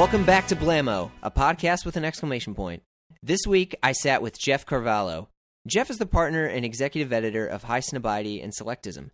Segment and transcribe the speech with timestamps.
[0.00, 2.82] Welcome back to Blammo, a podcast with an exclamation point.
[3.22, 5.28] This week, I sat with Jeff Carvalho.
[5.68, 9.10] Jeff is the partner and executive editor of High Highsnobiety and Selectism.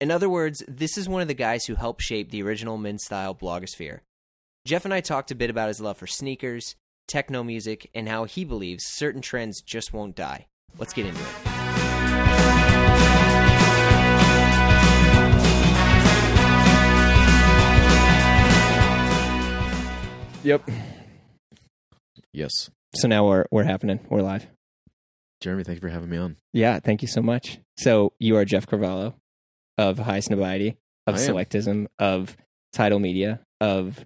[0.00, 3.04] In other words, this is one of the guys who helped shape the original men's
[3.04, 4.00] style blogosphere.
[4.66, 6.74] Jeff and I talked a bit about his love for sneakers,
[7.06, 10.46] techno music, and how he believes certain trends just won't die.
[10.78, 11.49] Let's get into it.
[20.42, 20.68] Yep.
[22.32, 22.70] Yes.
[22.94, 24.00] So now we're we're happening.
[24.08, 24.46] We're live.
[25.40, 26.36] Jeremy, thank you for having me on.
[26.52, 27.58] Yeah, thank you so much.
[27.78, 29.14] So you are Jeff Carvalho
[29.78, 30.76] of High Snobiety,
[31.06, 31.28] of I am.
[31.28, 32.36] Selectism, of
[32.74, 34.04] Titel Media, of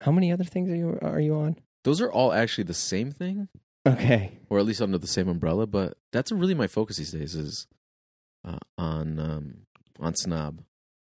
[0.00, 1.56] how many other things are you are you on?
[1.84, 3.48] Those are all actually the same thing,
[3.86, 4.38] Okay.
[4.48, 7.66] or at least under the same umbrella, but that's really my focus these days is
[8.44, 9.54] uh, on um,
[10.00, 10.60] on snob.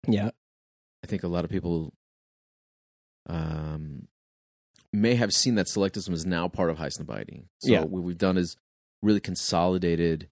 [0.07, 0.31] Yeah.
[1.03, 1.93] I think a lot of people
[3.27, 4.07] um,
[4.93, 7.45] may have seen that selectism is now part of high snobiety.
[7.59, 7.81] So Yeah.
[7.81, 8.55] what we've done is
[9.01, 10.29] really consolidated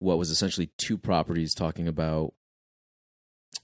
[0.00, 2.34] what was essentially two properties talking about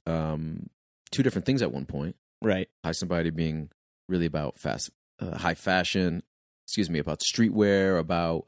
[0.07, 0.69] um,
[1.11, 2.17] two different things at one point.
[2.41, 2.69] Right.
[2.85, 3.71] high snobiety being
[4.09, 6.23] really about fast, uh, high fashion.
[6.67, 8.47] Excuse me, about streetwear, about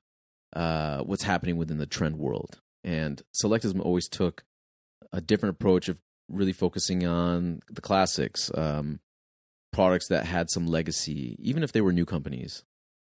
[0.54, 2.60] uh, what's happening within the trend world.
[2.84, 4.44] And selectism always took
[5.12, 9.00] a different approach of really focusing on the classics, um,
[9.72, 12.64] products that had some legacy, even if they were new companies.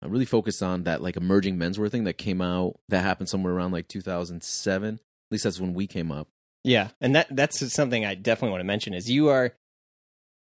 [0.01, 3.53] I really focused on that like emerging menswear thing that came out that happened somewhere
[3.53, 4.93] around like 2007.
[4.95, 4.99] At
[5.31, 6.27] least that's when we came up.
[6.63, 9.53] Yeah, and that that's something I definitely want to mention is you are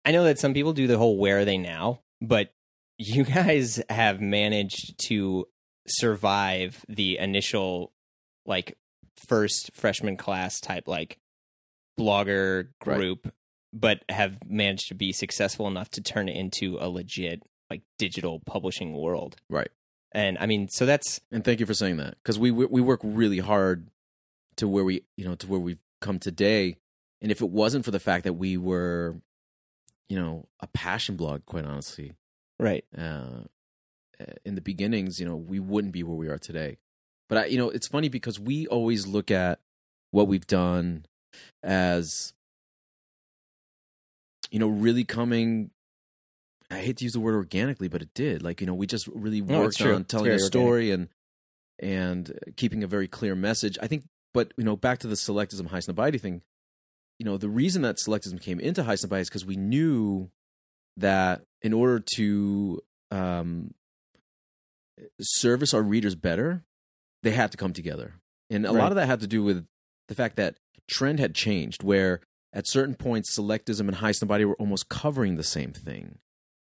[0.06, 2.54] I know that some people do the whole where are they now, but
[2.98, 5.48] you guys have managed to
[5.88, 7.92] survive the initial
[8.46, 8.78] like
[9.28, 11.20] first freshman class type like
[12.00, 12.70] blogger
[13.26, 13.34] Right.
[13.74, 18.40] But have managed to be successful enough to turn it into a legit like digital
[18.46, 19.36] publishing world.
[19.50, 19.70] Right.
[20.12, 23.00] And I mean, so that's And thank you for saying that because we we work
[23.04, 23.88] really hard
[24.58, 26.78] to where we you know to where we've come today.
[27.22, 29.16] And if it wasn't for the fact that we were,
[30.10, 32.12] you know, a passion blog, quite honestly,
[32.60, 32.84] right.
[32.96, 33.46] uh,
[34.46, 36.78] in the beginnings, you know, we wouldn't be where we are today.
[37.30, 39.60] But I, you know, it's funny because we always look at
[40.12, 41.06] what we've done
[41.64, 42.34] as,
[44.54, 45.72] you know, really coming.
[46.72, 48.42] I hate to use the word organically, but it did.
[48.44, 49.96] Like you know, we just really worked true.
[49.96, 51.10] on telling a story and
[51.80, 53.78] and keeping a very clear message.
[53.82, 56.44] I think, but you know, back to the selectism high snobiety thing.
[57.20, 60.30] You know, the reason that selectism came into high snobiety is because we knew
[60.98, 62.82] that in order to
[63.12, 63.74] um,
[65.20, 66.64] service our readers better,
[67.24, 68.14] they had to come together.
[68.50, 68.80] And a Right.
[68.82, 69.66] lot of that had to do with
[70.08, 70.58] the fact that
[70.90, 72.20] trend had changed, where
[72.54, 76.20] at certain points, selectism and high snobiety were almost covering the same thing.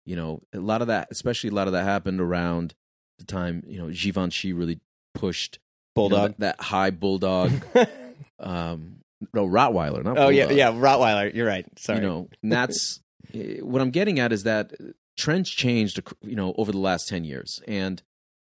[0.07, 2.75] You know, a lot of that, especially a lot of that happened around
[3.19, 4.81] the time, you know, Givenchy really
[5.15, 5.59] pushed
[5.97, 6.31] you know, Bulldog.
[6.39, 7.53] that, that high bulldog,
[8.41, 9.03] um,
[9.35, 11.35] no, Rottweiler, not oh yeah, bulldog yeah, Rottweiler.
[11.35, 11.67] You're right.
[11.79, 11.99] Sorry.
[11.99, 13.01] you know and that's
[13.35, 14.73] eh, what i'm getting at is that
[15.17, 18.03] trends changed you know over the last 10 years and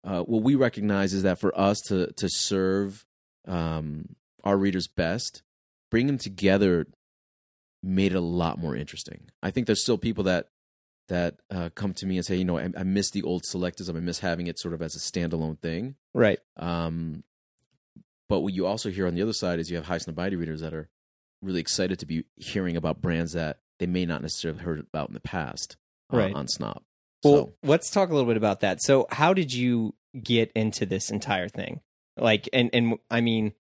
[0.03, 3.05] uh, what we recognize is that for us to to serve
[3.47, 5.43] um, our readers best
[5.91, 6.87] bring them together
[7.83, 10.47] made it a lot more interesting i think there's still people that
[11.09, 13.95] that uh, come to me and say you know I, I miss the old selectism
[13.95, 16.39] i miss having it sort of as a standalone thing right.
[16.57, 17.23] um,
[18.29, 20.61] but what you also hear on the other side is you have high snobiety readers
[20.61, 20.89] that are
[21.41, 25.07] really excited to be hearing about brands that they may not necessarily have heard about
[25.07, 25.77] in the past
[26.11, 26.33] uh, Right.
[26.33, 26.81] on Snob.
[27.23, 28.81] Well, so let's talk a little bit about that.
[28.81, 31.81] So, how did you get into this entire thing?
[32.15, 33.53] Like, and and I mean,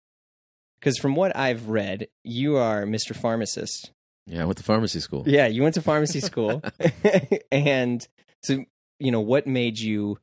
[0.79, 3.15] because from what I've read, you are Mr.
[3.15, 3.91] Pharmacist.
[4.27, 5.23] Yeah, I went to pharmacy school.
[5.25, 6.61] Yeah, you went to pharmacy school,
[7.51, 8.05] and
[8.43, 8.63] so
[8.99, 10.19] you know what made you,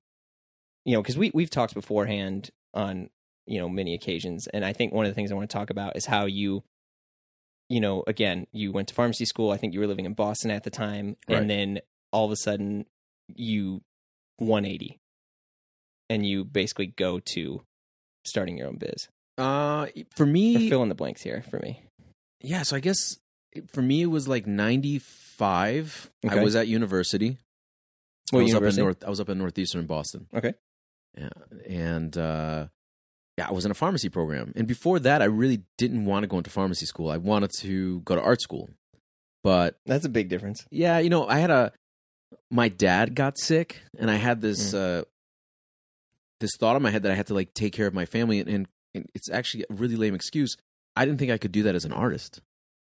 [0.84, 3.08] you know, because we we've talked beforehand on
[3.46, 5.70] you know many occasions, and I think one of the things I want to talk
[5.70, 6.62] about is how you,
[7.68, 9.50] you know, again, you went to pharmacy school.
[9.50, 11.38] I think you were living in Boston at the time, Right.
[11.38, 11.80] and then
[12.12, 12.86] all of a sudden
[13.34, 13.80] you
[14.38, 14.98] 180,
[16.10, 17.62] and you basically go to
[18.24, 19.08] starting your own biz.
[19.38, 21.82] Uh, for Or me, fill in the blanks here for me.
[22.40, 22.62] yeah.
[22.62, 23.18] So I guess
[23.68, 26.10] for me it was like ninety five.
[26.28, 27.38] I was at university.
[28.30, 28.80] What I was university?
[28.80, 29.04] up in North.
[29.04, 30.26] I was up in Northeastern Boston.
[30.34, 30.54] Okay.
[31.16, 31.28] Yeah,
[31.68, 32.66] and uh,
[33.38, 34.52] yeah, I was in a pharmacy program.
[34.56, 37.10] And before that, I really didn't want to go into pharmacy school.
[37.10, 38.70] I wanted to go to art school,
[39.42, 40.66] but That's a big difference.
[40.70, 41.72] Yeah, you know, I had a
[42.50, 45.02] my dad got sick and I had this uh
[46.40, 48.40] this thought in my head that I had to like take care of my family
[48.40, 50.56] and, and, and it's actually a really lame excuse.
[50.96, 52.40] I didn't think I could do that as an artist.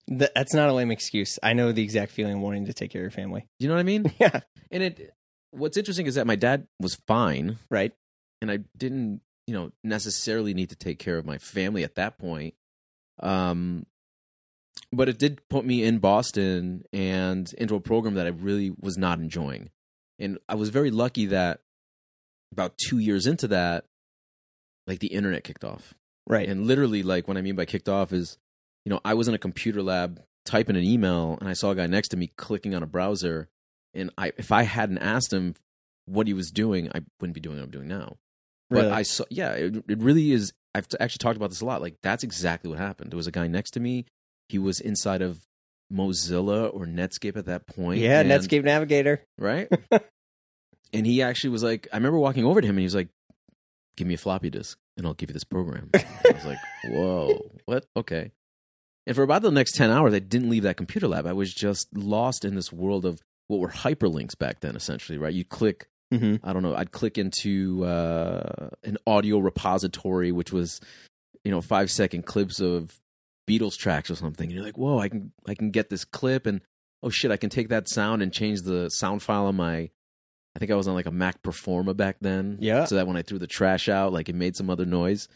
[0.08, 1.38] Th- that's not a lame excuse.
[1.42, 3.46] I know the exact feeling of wanting to take care of your family.
[3.58, 4.12] You know what I mean?
[4.18, 4.40] Yeah.
[4.70, 5.14] And it
[5.50, 7.92] what's interesting is that my dad was fine, Right.
[8.42, 12.18] and I didn't, you know, necessarily need to take care of my family at that
[12.18, 12.54] point.
[13.20, 13.86] Um,
[14.92, 18.98] but it did put me in Boston and into a program that I really was
[18.98, 19.70] not enjoying,
[20.18, 21.60] and I was very lucky that
[22.52, 23.84] about two years into that,
[24.86, 25.94] like the internet kicked off.
[26.26, 26.48] Right.
[26.48, 28.38] And literally, like, what I mean by kicked off is,
[28.84, 31.74] you know, I was in a computer lab typing an email, and I saw a
[31.74, 33.48] guy next to me clicking on a browser,
[33.94, 35.54] and I, if I hadn't asked him
[36.06, 38.16] what he was doing, I wouldn't be doing what I'm doing now.
[38.70, 38.88] Really?
[38.88, 40.52] But I saw, yeah, it, it really is.
[40.74, 41.80] I've actually talked about this a lot.
[41.80, 43.10] Like, that's exactly what happened.
[43.12, 44.06] There was a guy next to me.
[44.48, 45.46] He was inside of
[45.92, 48.00] Mozilla or Netscape at that point.
[48.00, 49.22] yeah, and- Netscape Navigator.
[49.38, 49.68] right?
[50.92, 53.08] and he actually was like, I remember walking over to him and he was like,
[53.96, 57.50] "Give me a floppy disk and I'll give you this program." I was like, "Whoa,
[57.66, 57.86] what?
[57.96, 58.32] Okay."
[59.06, 61.26] And for about the next ten hours, I didn't leave that computer lab.
[61.26, 65.34] I was just lost in this world of what were hyperlinks back then, essentially, right?
[65.34, 66.40] You click, Mhm.
[66.42, 70.80] I don't know, I'd click into uh, an audio repository, which was,
[71.44, 72.98] you know, five second clips of
[73.48, 74.46] Beatles tracks or something.
[74.46, 76.60] And you're like, "Whoa, I can, I can get this clip and."
[77.02, 77.30] Oh shit!
[77.30, 79.90] I can take that sound and change the sound file on my
[80.56, 82.56] I think I was on like a Mac Performa back then.
[82.60, 82.84] Yeah.
[82.86, 85.28] So that when I threw the trash out, like it made some other noise.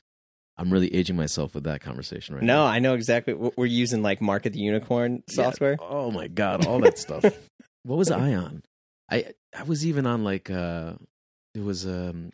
[0.59, 2.55] I'm really aging myself with that conversation right now.
[2.55, 2.71] No, now.
[2.73, 3.33] I know exactly.
[3.35, 5.35] We're using like Market the Unicorn Yeah.
[5.45, 5.77] software.
[5.81, 7.25] Oh my god, all that stuff.
[7.85, 8.63] what was I on?
[9.11, 10.95] I I was even on like uh
[11.55, 12.33] it was um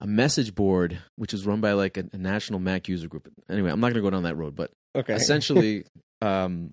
[0.00, 3.28] a message board which was run by like a, a national Mac user group.
[3.48, 5.14] Anyway, I'm not going to go down that road, but Okay.
[5.14, 5.84] essentially
[6.22, 6.72] um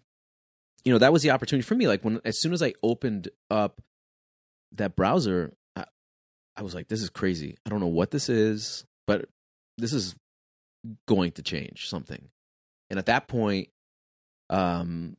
[0.83, 3.30] you know that was the opportunity for me like when as soon as i opened
[3.51, 3.81] up
[4.74, 5.86] that browser I,
[6.56, 9.25] I was like this is crazy i don't know what this is but
[9.77, 10.15] this is
[11.07, 12.30] going to change something
[12.89, 13.69] and at that point
[14.50, 15.16] um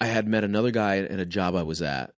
[0.00, 2.12] i had met another guy at a job i was at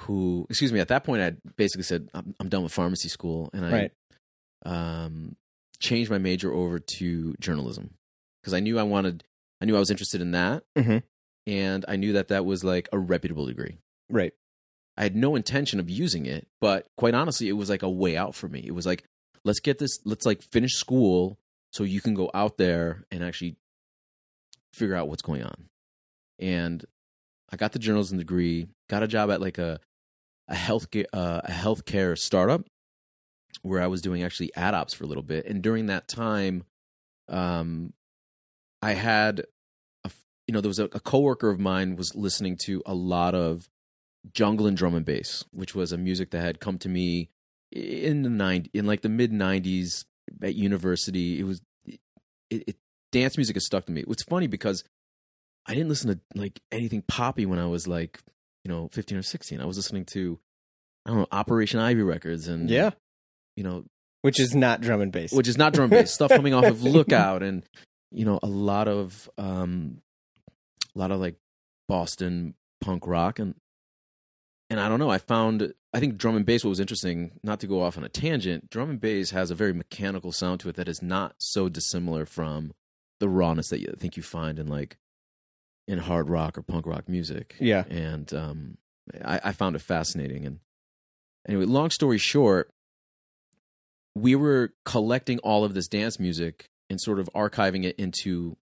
[0.00, 3.50] who excuse me at that point i basically said i'm, I'm done with pharmacy school
[3.52, 3.92] and i Right.
[4.64, 5.36] um
[5.80, 7.94] changed my major over to journalism
[8.42, 9.24] because i knew i wanted
[9.60, 11.02] i knew i was interested in that Mhm.
[11.46, 13.78] and i knew that that was like a reputable degree
[14.10, 14.32] right.
[14.98, 18.16] I had no intention of using it, but quite honestly, it was like a way
[18.16, 18.62] out for me.
[18.64, 19.04] It was like,
[19.44, 21.36] let's get this, let's like finish school
[21.76, 23.54] so you can go out there and actually
[24.72, 25.68] figure out what's going on.
[26.38, 26.82] And
[27.52, 29.78] I got the journalism degree, got a job at like a
[30.48, 32.62] a health uh, a healthcare startup
[33.62, 35.44] where I was doing actually ad ops for a little bit.
[35.46, 36.64] And during that time,
[37.28, 37.92] um,
[38.80, 39.44] I had
[40.04, 40.10] a
[40.46, 43.68] you know there was a, a coworker of mine was listening to a lot of
[44.32, 47.28] jungle and drum and bass, which was a music that had come to me
[47.70, 50.06] in the 90 in like the mid 90s
[50.42, 51.40] at university.
[51.40, 51.60] It was
[52.50, 52.76] it, it
[53.12, 54.04] dance music has stuck to me.
[54.08, 54.84] It's funny because
[55.66, 58.20] I didn't listen to like anything poppy when I was like,
[58.64, 59.60] you know, 15 or 16.
[59.60, 60.38] I was listening to
[61.04, 62.90] I don't know, Operation Ivy records and Yeah.
[63.56, 63.84] you know,
[64.22, 65.32] Which is not drum and bass.
[65.32, 67.62] which is not drum and bass stuff coming off of Lookout and
[68.12, 69.98] you know a lot of um
[70.94, 71.36] a lot of like
[71.88, 73.54] Boston punk rock and
[74.70, 77.58] and I don't know I found I think drum and bass what was interesting not
[77.60, 80.68] to go off on a tangent drum and bass has a very mechanical sound to
[80.68, 82.74] it that is not so dissimilar from
[83.18, 84.98] the rawness that you I think you find in like
[85.88, 87.84] in hard rock or punk rock music yeah.
[87.88, 88.78] and um,
[89.24, 90.44] I, I found it fascinating.
[90.44, 90.58] And
[91.48, 92.70] anyway, long story short,
[94.14, 98.56] we were collecting all of this dance music and sort of archiving it into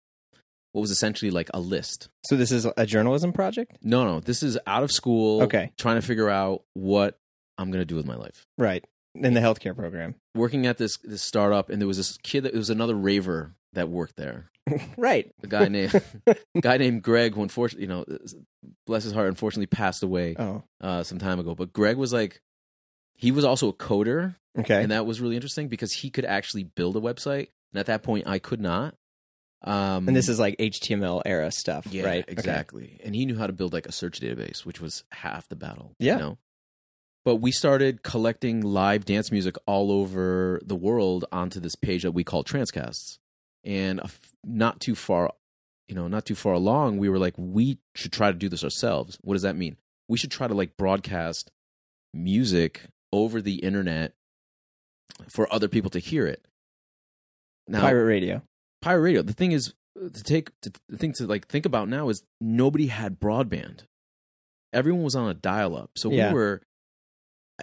[0.73, 2.09] what was essentially like a list.
[2.27, 3.79] So this is a journalism project?
[3.83, 5.43] No, no, this is out of school.
[5.43, 5.73] Okay.
[5.79, 7.19] trying to figure out what
[7.59, 8.47] I'm going to do with my life.
[8.59, 8.85] Right.
[9.15, 10.17] In the healthcare program.
[10.35, 13.55] Working at this this startup, and there was this kid that it was another raver
[13.75, 14.51] that worked there.
[14.97, 15.31] right.
[15.43, 16.03] A guy named
[16.61, 18.05] guy named Greg, who unfortunately, you know,
[18.87, 20.63] bless his heart, unfortunately passed away Oh.
[20.81, 21.55] uh, some time ago.
[21.55, 22.41] But Greg was like,
[23.17, 24.83] he was also a coder, Okay.
[24.83, 28.03] and that was really interesting because he could actually build a website, and at that
[28.03, 28.95] point, I could not.
[29.63, 32.23] Um, and this is like HTML era stuff, yeah, right?
[32.25, 32.33] Okay.
[32.33, 33.01] exactly.
[33.05, 35.95] And he knew how to build like a search database, which was half the battle.
[35.99, 36.15] Yeah.
[36.15, 36.39] You know?
[37.25, 42.13] But we started collecting live dance music all over the world onto this page that
[42.13, 43.19] we call Transcasts.
[43.65, 44.01] And
[44.45, 45.33] not too far,
[45.89, 48.63] you know, not too far along, we were like, we should try to do this
[48.63, 49.19] ourselves.
[49.23, 49.77] What does that mean?
[50.07, 51.51] We should try to like broadcast
[52.13, 54.13] music over the internet
[55.31, 56.47] for other people to hear it.
[57.67, 58.43] Now, Pirate radio.
[58.83, 59.23] pirate radio.
[59.23, 62.89] The thing is to take to, the thing to like think about now is nobody
[62.89, 63.85] had broadband.
[64.75, 65.93] Everyone was on a dial up.
[65.97, 66.29] So Yeah.
[66.29, 66.63] we were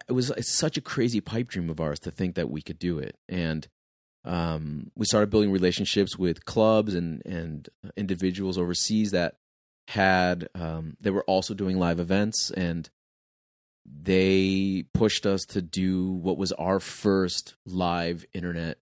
[0.07, 2.79] it was it's such a crazy pipe dream of ours to think that we could
[2.79, 3.17] do it.
[3.27, 3.67] And
[4.23, 9.35] um, we started building relationships with clubs and and individuals overseas that
[9.89, 12.89] had um, they were also doing live events and
[13.85, 18.77] they pushed us to do what was our first live internet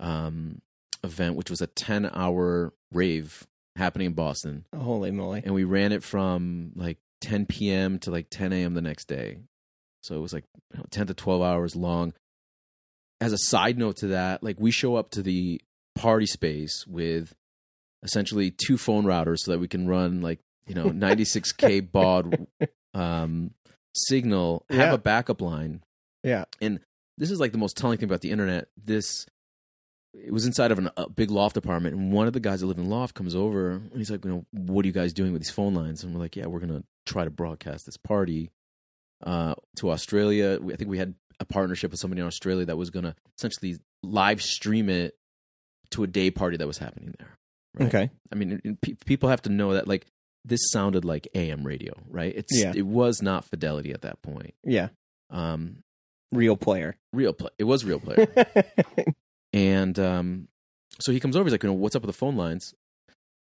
[0.00, 0.62] um,
[1.02, 3.46] event, which was a 10 hour rave
[3.76, 4.64] happening in Boston.
[4.74, 5.42] Holy moly.
[5.44, 7.98] And we ran it from like 10 p.m.
[8.00, 8.74] to like 10 a.m.
[8.74, 9.38] the next day.
[10.06, 12.12] So it was like you know, 10 to 12 hours long.
[13.20, 15.60] As a side note to that, like we show up to the
[15.94, 17.34] party space with
[18.02, 22.46] essentially two phone routers so that we can run like, you know, 96K baud
[22.94, 23.52] um,
[23.94, 24.92] signal, have Yeah.
[24.94, 25.82] a backup line.
[26.22, 26.44] Yeah.
[26.60, 26.80] And
[27.18, 28.68] this is like the most telling thing about the internet.
[28.76, 29.26] This
[30.12, 32.66] it was inside of an, a big loft apartment, and one of the guys that
[32.66, 35.12] live in the loft comes over and he's like, "You know, what are you guys
[35.12, 37.96] doing with these phone lines?" And we're like, "Yeah, we're gonna try to broadcast this
[37.98, 38.50] party
[39.24, 42.76] uh, to Australia." We- I think we had a partnership with somebody in Australia that
[42.76, 45.14] was gonna essentially live stream it
[45.90, 47.36] to a day party that was happening there.
[47.74, 47.88] Right.
[47.88, 48.10] Okay.
[48.32, 50.06] I mean, pe- people have to know that like
[50.44, 52.32] this sounded like AM radio, right?
[52.34, 52.72] It's Yeah.
[52.74, 54.54] it was not fidelity at that point.
[54.64, 54.88] Yeah.
[55.30, 55.82] Um,
[56.32, 56.96] Real player.
[57.12, 57.50] real play.
[57.58, 58.26] It was real player.
[59.52, 60.48] And um,
[61.00, 61.44] so he comes over.
[61.44, 62.74] He's like, you know, what's up with the phone lines?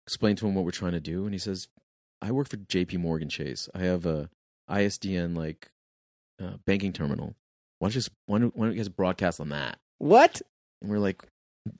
[0.07, 1.67] Explain to him what we're trying to do, and he says,
[2.21, 2.97] I work for J.P.
[2.97, 3.69] Morgan Chase.
[3.75, 4.29] I have a
[4.69, 5.69] ISDN like
[6.41, 7.35] uh, banking terminal.
[7.79, 9.79] Why don't you just why don't, why don't you guys broadcast on that?
[9.97, 10.41] what?
[10.81, 11.21] And we're like,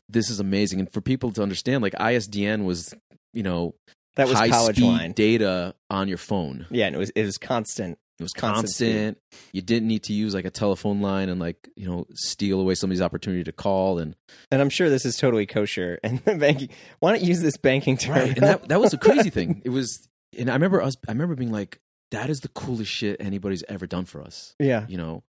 [0.10, 0.80] this is amazing.
[0.80, 2.94] And for people to understand, like ISDN was,
[3.34, 3.76] you know,
[4.16, 5.12] That was high college speed line.
[5.14, 6.66] data on your phone.
[6.70, 7.98] Yeah, and it was it was constant.
[8.20, 8.68] It was Constant
[9.16, 9.18] constant.
[9.54, 12.76] You didn't need to use like a telephone line and like you know steal away
[12.76, 14.14] somebody's opportunity to call and
[14.52, 16.00] And I'm sure this is totally kosher.
[16.04, 16.68] And the banking.
[17.00, 18.16] Why don't you use this banking term?
[18.16, 19.62] Right, and that that was a crazy thing.
[19.66, 20.96] It was, and I remember us.
[21.08, 21.80] I remember being like,
[22.12, 24.86] "That is the coolest shit anybody's ever done for us." yeah.
[24.88, 25.24] You know,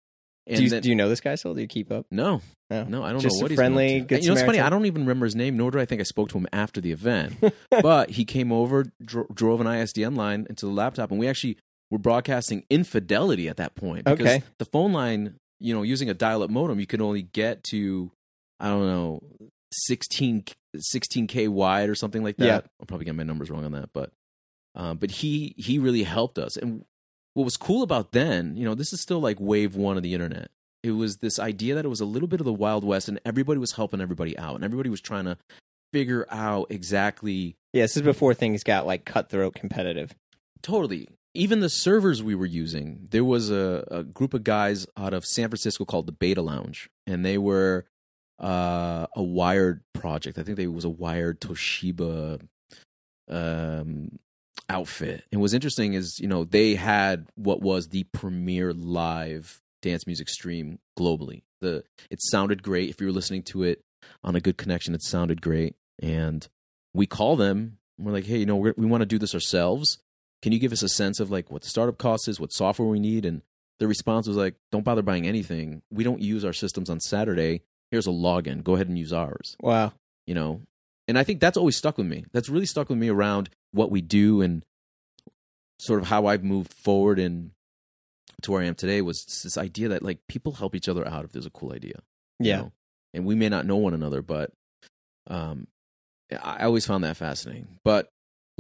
[0.47, 1.55] and Do you, then, do you know this guy still?
[1.55, 2.07] Do you keep up?
[2.11, 2.85] no, No.
[2.85, 4.59] no, I don't Just know a what he's friendly, been up You know, it's funny.
[4.61, 6.81] I don't even remember his name, nor do I think I spoke to him after
[6.81, 7.35] the event.
[7.83, 11.57] but he came over, dro- drove an ISDN line into the laptop, and we actually
[11.91, 14.05] were broadcasting infidelity at that point.
[14.07, 14.43] Because Okay.
[14.59, 18.11] the phone line, you know, using a dial-up modem, you could only get to,
[18.59, 19.21] I don't know,
[19.73, 20.45] 16
[20.95, 22.45] 16k wide or something like that.
[22.47, 22.61] Yeah.
[22.81, 24.11] I'm probably getting my numbers wrong on that, but
[24.75, 26.57] um, but he he really helped us.
[26.57, 26.85] And
[27.35, 30.15] what was cool about then, you know, this is still like wave one of the
[30.15, 30.51] internet.
[30.83, 33.21] It was this idea that it was a little bit of the wild west, and
[33.25, 35.37] everybody was helping everybody out, and everybody was trying to
[35.93, 40.15] figure out exactly Yeah, this is before things got like cutthroat competitive.
[40.63, 41.09] Totally.
[41.33, 45.25] Even the servers we were using, there was a, a group of guys out of
[45.25, 47.85] San Francisco called the Beta Lounge, and they were
[48.41, 50.39] uh, a Wired project.
[50.39, 52.41] I think they was a Wired Toshiba
[53.29, 54.19] um,
[54.69, 55.25] outfit.
[55.33, 60.29] And what's interesting is, you know, they had what was the premier live dance music
[60.29, 61.43] stream globally.
[61.61, 62.91] The it sounded great.
[62.91, 63.83] If you were listening to it
[64.23, 65.75] on a good connection, it sounded great.
[66.03, 66.47] And
[66.95, 67.79] we call them.
[67.97, 69.99] and We're like, hey, you know, we're, we want to do this ourselves
[70.43, 72.89] can you give us a sense of like what the startup cost is, what software
[72.89, 73.25] we need?
[73.25, 73.43] And
[73.79, 75.83] the response was like, don't bother buying anything.
[75.91, 77.63] We don't use our systems on Saturday.
[77.91, 78.63] Here's a login.
[78.63, 79.57] Go ahead and use ours.
[79.61, 79.93] Wow.
[80.27, 80.63] You know,
[81.09, 82.25] and I think that's always stuck with me.
[82.33, 84.65] That's really stuck with me around what we do and
[85.79, 87.51] sort of how I've moved forward and
[88.43, 91.25] to where I am today was this idea that like people help each other out
[91.25, 92.01] if there's a cool idea.
[92.39, 92.57] you Yeah.
[92.59, 92.73] know?
[93.13, 94.53] and we may not know one another, but
[95.29, 95.67] um,
[96.43, 97.67] I always found that fascinating.
[97.85, 98.09] But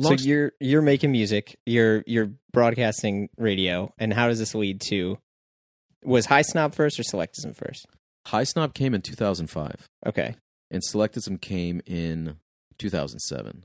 [0.00, 5.18] so you're you're making music, you're you're broadcasting radio, and how does this lead to?
[6.04, 7.86] Was High Snob first or Selectism first?
[8.26, 9.86] High Snob came in 2005.
[10.06, 10.34] Okay.
[10.70, 12.36] and Selectism came in
[12.78, 13.64] 2007.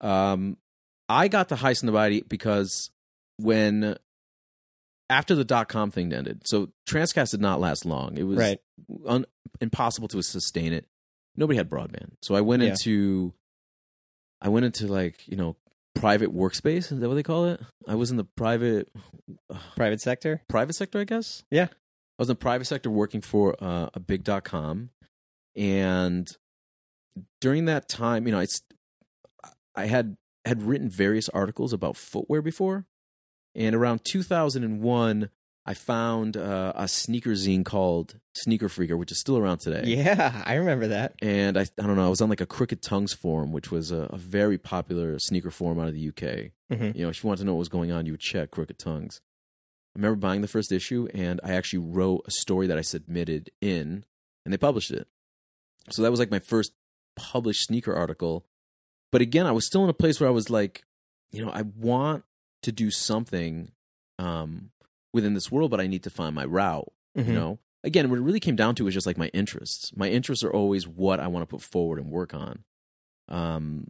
[0.00, 0.56] Um,
[1.08, 2.90] I got to High Snobiety because
[3.38, 3.96] when
[5.08, 8.16] after the dot com thing ended, so Transcast did not last long.
[8.16, 8.58] It was Right.
[9.06, 9.26] un,
[9.60, 10.86] impossible to sustain it.
[11.36, 12.70] Nobody had broadband, so I went Yeah.
[12.70, 13.34] into
[14.42, 15.56] I went into like you know
[15.94, 16.92] private workspace.
[16.92, 17.60] Is that what they call it?
[17.86, 18.88] I was in the private
[19.76, 20.42] Private sector.
[20.48, 21.42] private sector, I guess.
[21.50, 21.64] Yeah.
[21.70, 24.90] I was in the private sector working for uh, a big dot com,
[25.56, 26.28] and
[27.40, 28.60] during that time, you know, it's
[29.80, 32.86] I had had written various articles about footwear before,
[33.54, 35.28] and around 2001,
[35.66, 39.82] I found uh, a sneaker zine called Sneaker Freaker, which is still around today.
[39.86, 41.14] Yeah, I remember that.
[41.20, 43.90] And I, I don't know, I was on like a Crooked Tongues forum, which was
[43.90, 46.52] a, a very popular sneaker forum out of the UK.
[46.72, 46.96] Mhm.
[46.96, 48.78] You know, if you wanted to know what was going on, you would check Crooked
[48.78, 49.20] Tongues.
[49.94, 53.50] I remember buying the first issue, and I actually wrote a story that I submitted
[53.60, 54.04] in,
[54.44, 55.08] and they published it.
[55.90, 56.72] So that was like my first
[57.16, 58.46] published sneaker article.
[59.12, 60.84] But again, I was still in a place where I was like,
[61.32, 62.24] you know, I want
[62.62, 63.72] to do something
[64.18, 64.70] um,
[65.12, 66.92] within this world, but I need to find my route.
[67.16, 67.26] Mhm.
[67.28, 69.92] You know, again, what it really came down to was just like my interests.
[69.96, 72.64] My interests are always what I want to put forward and work on.
[73.28, 73.88] Um,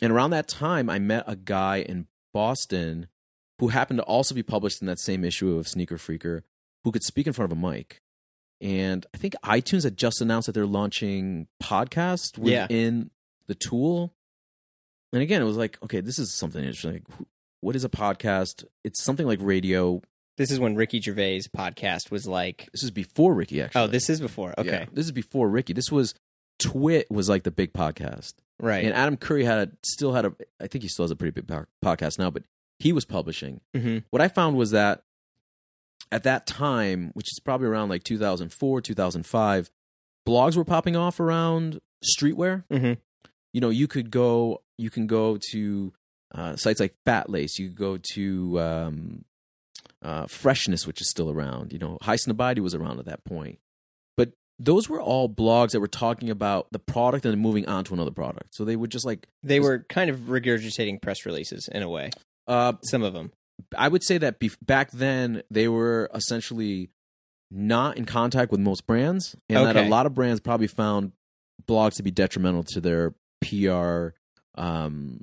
[0.00, 3.08] and around that time, I met a guy in Boston
[3.58, 6.42] who happened to also be published in that same issue of Sneaker Freaker,
[6.84, 8.00] who could speak in front of a mic.
[8.60, 12.62] And I think iTunes had just announced that they're launching podcast Yeah.
[12.62, 13.10] within
[13.46, 14.14] the tool.
[15.12, 16.92] And again, it was like, okay, this is something interesting.
[16.92, 17.28] Like,
[17.60, 18.64] what is a podcast?
[18.84, 20.02] It's something like radio.
[20.36, 22.68] This is when Ricky Gervais' podcast was like.
[22.72, 23.82] This is before Ricky, actually.
[23.82, 24.54] Oh, this is before.
[24.58, 25.72] Okay, Yeah, this is before Ricky.
[25.72, 26.14] This was
[26.60, 28.34] Twit was like the big podcast.
[28.60, 28.84] right.
[28.84, 31.32] And Adam Curry had a, still had a, I think he still has a pretty
[31.32, 32.42] big po- podcast now, but
[32.78, 33.60] he was publishing.
[33.74, 35.02] hmm What I found was that
[36.12, 39.70] at that time, which is probably around like 2004, 2005,
[40.28, 42.64] blogs were popping off around streetwear.
[42.70, 42.92] hmm
[43.52, 45.92] You know, you could go, you can go to
[46.34, 47.58] uh, sites like Fat Lace.
[47.58, 49.24] You could go to um,
[50.02, 51.72] uh, Freshness, which is still around.
[51.72, 53.58] You know, High Snobiety was around at that point.
[54.16, 57.84] But those were all blogs that were talking about the product and then moving on
[57.84, 58.54] to another product.
[58.54, 62.10] So they would just like, They were kind of regurgitating press releases in a way.
[62.46, 63.32] uh, Some of them.
[63.76, 66.90] I would say that bef- back then they were essentially
[67.50, 71.12] not in contact with most brands, and that a lot of brands probably found
[71.66, 74.10] blogs to be detrimental to their PR
[74.58, 75.20] um,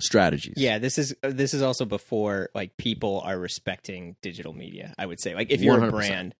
[0.00, 0.54] strategies.
[0.56, 4.94] Yeah, this is uh, this is also before like people are respecting digital media.
[4.98, 5.90] I would say like if you're a 100%.
[5.90, 6.34] brand,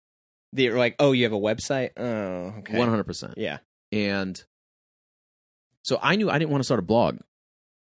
[0.53, 1.91] they're like, oh, you have a website.
[1.97, 2.77] Oh, okay.
[2.77, 3.35] one hundred percent.
[3.37, 3.59] Yeah.
[3.93, 4.43] And
[5.83, 7.19] so I knew I didn't want to start a blog.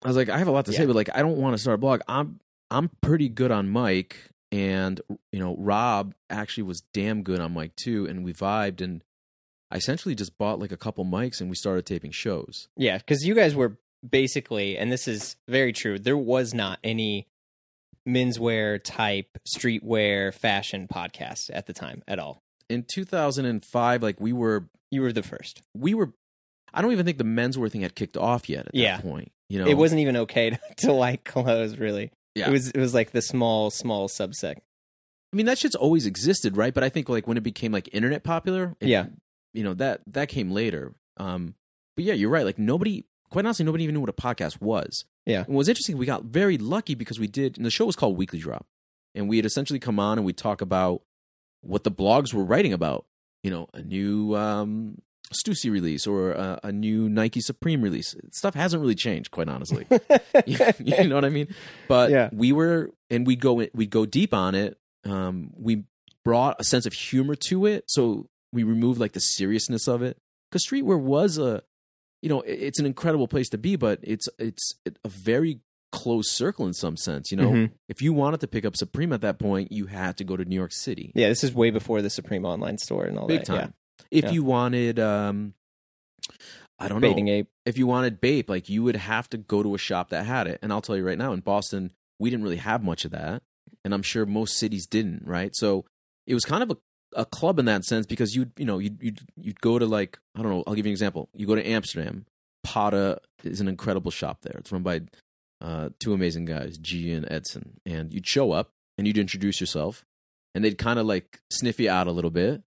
[0.05, 1.59] I was like, I have a lot to say, but like, I don't want to
[1.59, 2.01] start a blog.
[2.07, 5.01] I'm I'm pretty good on mic, and
[5.33, 8.81] you know, Rob actually was damn good on mic too, and we vibed.
[8.81, 9.03] And
[9.71, 12.69] I essentially just bought like a couple mics, and we started taping shows.
[12.77, 15.99] Yeah, because you guys were basically, and this is very true.
[15.99, 17.27] There was not any
[18.09, 22.43] menswear type streetwear fashion podcast at the time at all.
[22.69, 25.63] In 2005, like we were You were the first.
[25.75, 26.13] we were.
[26.73, 28.97] I don't even think the menswear thing had kicked off yet at Yeah.
[28.97, 29.33] that point.
[29.49, 31.77] You know, It wasn't even okay to, to like clothes.
[31.79, 32.49] Really, Yeah.
[32.49, 32.71] it was.
[32.71, 34.59] It was like the small, small subsect.
[35.33, 36.73] I mean, that shit's always existed, right?
[36.75, 39.07] But I think like when it became like internet popular, it- Yeah.
[39.53, 40.95] you know that that came later.
[41.17, 41.55] Um,
[41.97, 42.45] but yeah, you're right.
[42.45, 45.05] Like nobody, quite honestly, nobody even knew what a podcast was.
[45.25, 45.39] Yeah.
[45.41, 47.57] And what was interesting, we got very lucky because we did.
[47.57, 48.67] And the show was called Weekly Drop,
[49.15, 51.03] and we had essentially come on and we talk about
[51.61, 53.07] what the blogs were writing about.
[53.43, 54.99] You know, a new um,
[55.33, 58.15] Stussy release or a, a new Nike Supreme release.
[58.33, 59.87] Stuff hasn't really changed, quite honestly.
[60.47, 61.49] you, you know what I mean?
[61.89, 62.29] But Yeah.
[62.33, 64.79] we were, and we'd go we'd go deep on it.
[65.05, 65.85] Um, we
[66.25, 70.19] brought a sense of humor to it, so we removed like the seriousness of it.
[70.51, 71.63] Because streetwear was a,
[72.27, 75.61] you know, it's an incredible place to be, but it's it's a very
[75.93, 77.31] close circle in some sense.
[77.31, 77.71] You know, Mhm.
[77.89, 80.45] if you wanted to pick up Supreme at that point, you had to go to
[80.45, 83.43] New York City, Yeah, this is way before the Supreme online store and all big
[83.45, 83.47] that.
[83.47, 83.75] time.
[84.11, 84.31] If Yeah.
[84.33, 85.55] you wanted, um,
[86.81, 87.09] I don't Yeah.
[87.11, 87.49] know, Bathing ape.
[87.65, 90.49] if you wanted Bape, like you would have to go to a shop that had
[90.49, 90.59] it.
[90.63, 93.45] And I'll tell you right now, in Boston, we didn't really have much of that,
[93.85, 95.23] and I'm sure most cities didn't.
[95.25, 95.85] Right, so
[96.27, 96.77] it was kind of a,
[97.17, 100.19] a club in that sense because you'd you know you'd, you'd you'd go to like
[100.37, 100.63] I don't know.
[100.67, 101.29] I'll give you an example.
[101.35, 102.27] You go to Amsterdam.
[102.63, 104.57] Patta is an incredible shop there.
[104.59, 105.03] It's run by
[105.61, 107.81] uh, two amazing guys, Gee and Edson.
[107.87, 110.05] And you'd show up and you'd introduce yourself,
[110.55, 112.63] and they'd kind of like sniff you out a little bit,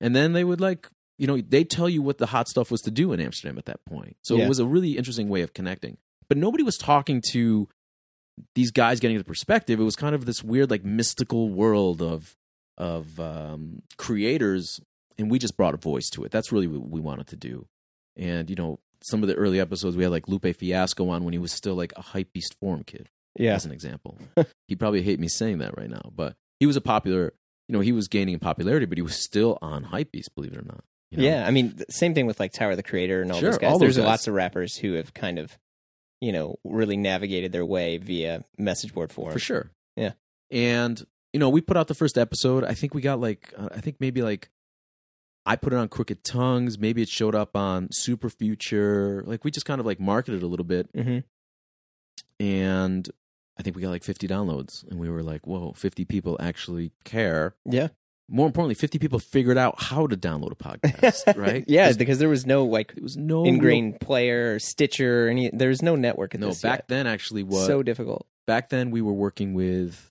[0.00, 2.80] and then they would like you know they tell you what the hot stuff was
[2.82, 4.16] to do in Amsterdam at that point.
[4.22, 4.44] So Yeah.
[4.44, 5.98] it was a really interesting way of connecting.
[6.28, 7.68] But nobody was talking to
[8.54, 9.80] these guys getting the perspective.
[9.80, 12.36] It was kind of this weird like mystical world of
[12.80, 14.80] of um, creators,
[15.18, 16.30] and we just brought a voice to it.
[16.32, 17.66] That's really what we wanted to do.
[18.16, 21.32] And you know, some of the early episodes we had like Lupe Fiasco on when
[21.32, 23.54] he was still like a hype beast forum kid Yeah.
[23.54, 24.18] as an example.
[24.68, 27.32] He'd probably hate me saying that right now, but he was a popular,
[27.68, 30.58] you know, he was gaining in popularity, but he was still on Hypebeast, believe it
[30.58, 30.84] or not.
[31.10, 31.24] you know?
[31.24, 33.72] Yeah, I mean, same thing with like Tyler the Creator and all Sure, those guys.
[33.72, 34.06] all those There's guys.
[34.06, 35.56] lots of rappers who have kind of,
[36.20, 39.32] you know, really navigated their way via message board forums.
[39.34, 39.70] for sure.
[39.96, 40.12] Yeah.
[40.50, 42.64] And you know, we put out the first episode.
[42.64, 44.50] I think we got like, uh, I think maybe like,
[45.46, 46.78] I put it on Crooked Tongues.
[46.78, 49.22] Maybe it showed up on Super Future.
[49.26, 51.18] Like we just kind of like marketed a little bit, hmm
[52.38, 53.08] and
[53.58, 56.92] I think we got like 50 downloads, and we were like, whoa, 50 people actually
[57.04, 57.54] care.
[57.66, 57.88] Yeah.
[58.28, 61.64] More importantly, 50 people figured out how to download a podcast, right?
[61.66, 65.50] yeah, because there was no like There was no ingrained player or Stitcher or any.
[65.52, 66.84] There was no network in No, back yet.
[66.88, 68.26] then actually was So difficult.
[68.46, 70.09] back then we were working with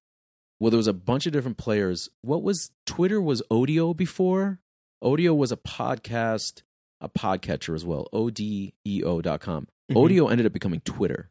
[0.59, 2.09] well there was a bunch of different players.
[2.21, 4.59] What was Twitter was Odeo before?
[5.03, 6.63] Odeo was a podcast,
[7.01, 8.07] a podcatcher as well.
[8.11, 9.67] O D E O dot com.
[9.91, 9.95] Mhm.
[9.95, 11.29] Odeo ended up becoming Twitter.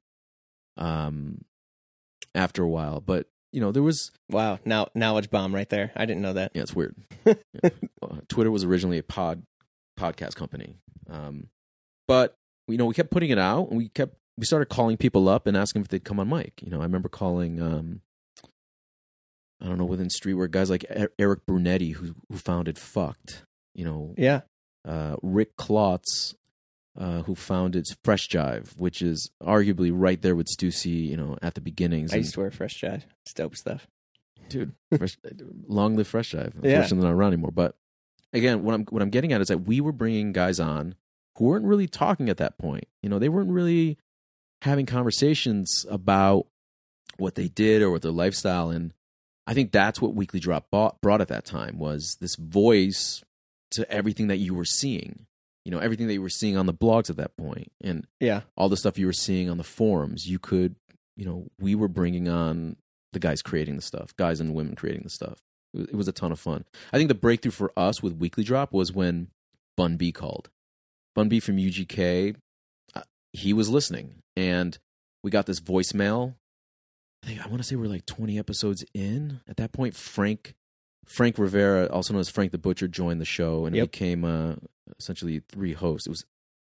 [0.77, 1.43] Um
[2.35, 5.91] after a while, but you know, there was Wow, now knowledge bomb right there.
[5.97, 6.53] I didn't know that.
[6.55, 6.95] yeah, it's weird.
[7.27, 7.71] Yeah.
[8.03, 9.43] Uh, Twitter was originally a pod
[9.99, 10.77] podcast company,
[11.11, 11.49] um,
[12.07, 12.37] but
[12.69, 15.47] you know we kept putting it out, and we kept we started calling people up
[15.47, 16.53] and asking if they'd come on mic.
[16.63, 18.01] You know, I remember calling um,
[19.61, 20.85] I don't know within streetwear guys like
[21.19, 23.43] Eric Brunetti who who founded FUCT.
[23.75, 24.41] You know, Yeah.
[24.87, 26.35] uh, Rick Klotz,
[26.97, 31.55] uh, who founded Fresh Jive, which is arguably right there with Stussy, you know, at
[31.55, 32.13] the beginnings.
[32.13, 33.03] I And- used to wear Fresh Jive.
[33.25, 33.87] It's dope stuff.
[34.49, 35.19] dude, fresh,
[35.67, 36.55] long live Fresh Jive.
[36.63, 36.71] Yeah.
[36.77, 37.51] Unfortunately, not around anymore.
[37.53, 37.77] But
[38.33, 40.95] again, what I'm what I'm getting at is that we were bringing guys on
[41.37, 42.85] who weren't really talking at that point.
[43.03, 43.99] You know, they weren't really
[44.63, 46.47] having conversations about
[47.19, 48.71] what they did or what their lifestyle.
[48.71, 48.93] And
[49.49, 53.25] I think that's what Weekly Drop bought, brought at that time was this voice
[53.73, 55.27] to everything that you were seeing.
[55.65, 58.43] You know, everything that you were seeing on the blogs at that point, and Yeah.
[58.57, 60.27] all the stuff you were seeing on the forums.
[60.29, 60.77] You could,
[61.17, 62.77] you know, we were bringing on
[63.13, 65.43] the guys creating the stuff, guys and women creating the stuff.
[65.75, 66.65] It was, it was a ton of fun.
[66.93, 69.29] I think the breakthrough for us with Weekly Drop was when
[69.77, 70.51] Bun B called.
[71.15, 72.37] Bun B from UGK,
[72.95, 74.79] uh, he was listening, and
[75.25, 76.35] we got this voicemail.
[77.23, 79.95] I think I want to say we're like 20 episodes in at that point.
[79.97, 80.55] Frank
[81.05, 83.85] Frank Rivera, also known as Frank the Butcher, joined the show, and Yep.
[83.85, 84.55] it became uh,
[84.99, 86.07] essentially three hosts.
[86.07, 86.25] It was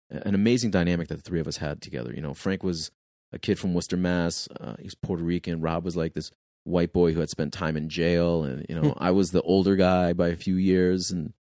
[0.10, 2.12] an amazing dynamic that the three of us had together.
[2.14, 2.92] You know, Frank was
[3.32, 4.48] a kid from Worcester, Mass.
[4.60, 5.62] Uh, he's Puerto Rican.
[5.62, 6.32] Rob was like this
[6.64, 9.76] white boy who had spent time in jail, and you know, I was the older
[9.76, 11.12] guy by a few years.
[11.12, 11.34] And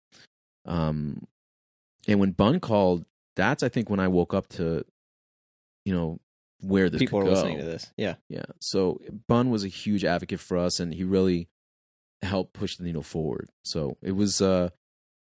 [0.66, 1.22] um,
[2.06, 3.04] and when Bun called,
[3.36, 4.84] that's I think when I woke up to,
[5.84, 6.18] you know,
[6.60, 7.30] where this People are go.
[7.30, 7.92] listening to this.
[7.96, 8.14] Yeah.
[8.28, 8.44] Yeah.
[8.60, 11.48] So Bun was a huge advocate for us, and he really
[12.22, 13.48] helped push the needle forward.
[13.64, 14.40] So it was.
[14.42, 14.70] uh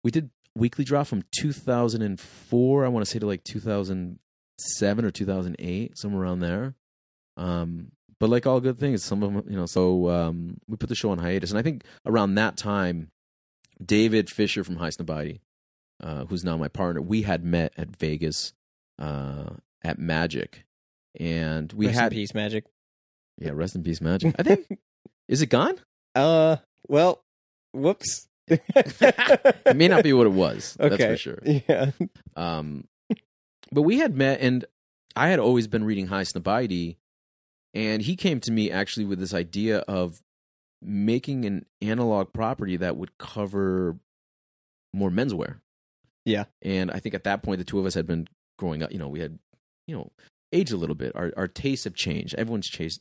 [0.02, 5.98] We did Weekly Drop from 2004, I want to say to like 2007 or 2008,
[5.98, 6.74] somewhere around there.
[7.36, 9.66] Um, but like all good things, some of them, you know.
[9.66, 13.10] So um, we put the show on hiatus, and I think around that time,
[13.82, 15.40] David Fischer from High Snobiety,
[16.02, 18.52] uh, who's now my partner, we had met at Vegas
[18.98, 19.50] uh,
[19.82, 20.64] at Magic,
[21.18, 22.64] and we Rest had peace, Magic.
[23.38, 24.34] yeah, rest in peace, Magic.
[24.38, 24.66] I think
[25.28, 25.78] is it gone?
[26.14, 26.56] Uh,
[26.88, 27.22] well,
[27.72, 28.26] whoops.
[28.48, 30.76] It may not be what it was.
[30.78, 31.08] That's Okay.
[31.10, 31.38] for sure.
[31.44, 31.92] Yeah.
[32.34, 32.84] Um,
[33.70, 34.64] but we had met, and
[35.14, 36.96] I had always been reading High Snobiety,
[37.74, 40.20] and he came to me actually with this idea of
[40.82, 43.96] making an analog property that would cover
[44.92, 45.60] more menswear.
[46.24, 46.44] Yeah.
[46.62, 48.26] and I think at that point the two of us had been
[48.58, 48.90] growing up.
[48.92, 49.38] You know, we had
[49.86, 50.10] you know
[50.52, 51.12] aged a little bit.
[51.14, 52.34] Our our tastes have changed.
[52.34, 53.00] Everyone's chased.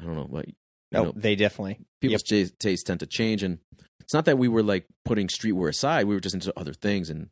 [0.00, 0.46] I don't know what.
[0.90, 1.78] No, know, they definitely.
[2.02, 3.58] people's taste tastes tend to change and
[4.00, 7.08] it's not that we were like putting streetwear aside we were just into other things
[7.08, 7.30] and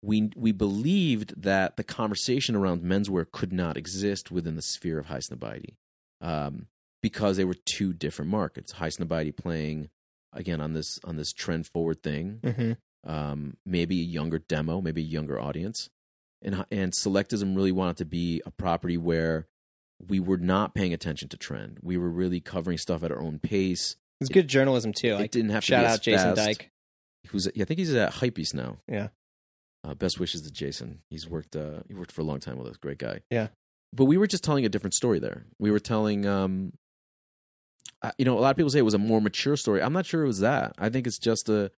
[0.00, 5.06] we we believed that the conversation around menswear could not exist within the sphere of
[5.06, 5.74] high snobiety
[6.20, 6.68] um,
[7.02, 9.88] because they were two different markets high snobiety playing
[10.32, 12.72] again on this on this trend forward thing hmm
[13.04, 15.88] um, maybe a younger demo, maybe a younger audience.
[16.42, 19.46] And and Selectism really wanted to be a property where
[20.06, 21.78] we were not paying attention to trend.
[21.82, 23.96] We were really covering stuff at our own pace.
[24.20, 25.14] It's good journalism too.
[25.14, 26.46] it Like didn't have to shout out Jason fast.
[26.46, 26.70] Dyke.
[27.28, 28.78] Who's yeah, I think he's at Hypebeast now.
[28.86, 29.08] Yeah.
[29.84, 31.00] Uh, best wishes to Jason.
[31.10, 32.76] He's worked uh, he worked for a long time with us.
[32.76, 33.20] Great guy.
[33.30, 33.48] Yeah.
[33.92, 35.44] But we were just telling a different story there.
[35.58, 36.72] We were telling um
[38.02, 39.82] uh, you know, a lot of people say it was a more mature story.
[39.82, 40.74] I'm not sure it was that.
[40.78, 41.72] I think it's just a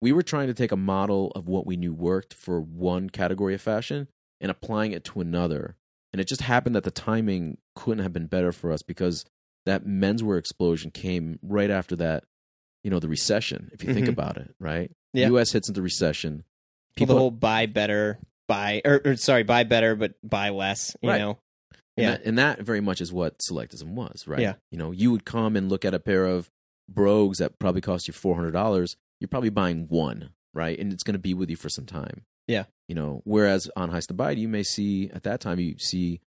[0.00, 3.54] we were trying to take a model of what we knew worked for one category
[3.54, 4.08] of fashion
[4.40, 5.76] and applying it to another.
[6.12, 9.24] And it just happened that the timing couldn't have been better for us because
[9.66, 12.24] that menswear explosion came right after that,
[12.84, 14.10] you know, the recession, if you think Mhm.
[14.12, 14.90] about it, right?
[15.12, 15.28] Yeah.
[15.28, 16.44] US hits into recession.
[16.96, 20.96] People, the whole buy better, buy or, or sorry, buy better but buy less.
[21.02, 21.18] You Right.
[21.18, 21.38] know.
[21.96, 22.10] And Yeah.
[22.12, 24.40] that, and that very much is what selectism was, right?
[24.40, 24.54] Yeah.
[24.70, 26.48] You know, you would come and look at a pair of
[26.88, 28.96] brogues that probably cost you four hundred dollars.
[29.20, 30.78] You're probably buying one, right?
[30.78, 32.24] And it's going to be with you for some time.
[32.46, 32.64] Yeah.
[32.86, 36.20] You know, whereas on High Snobiety, you may see at that time you see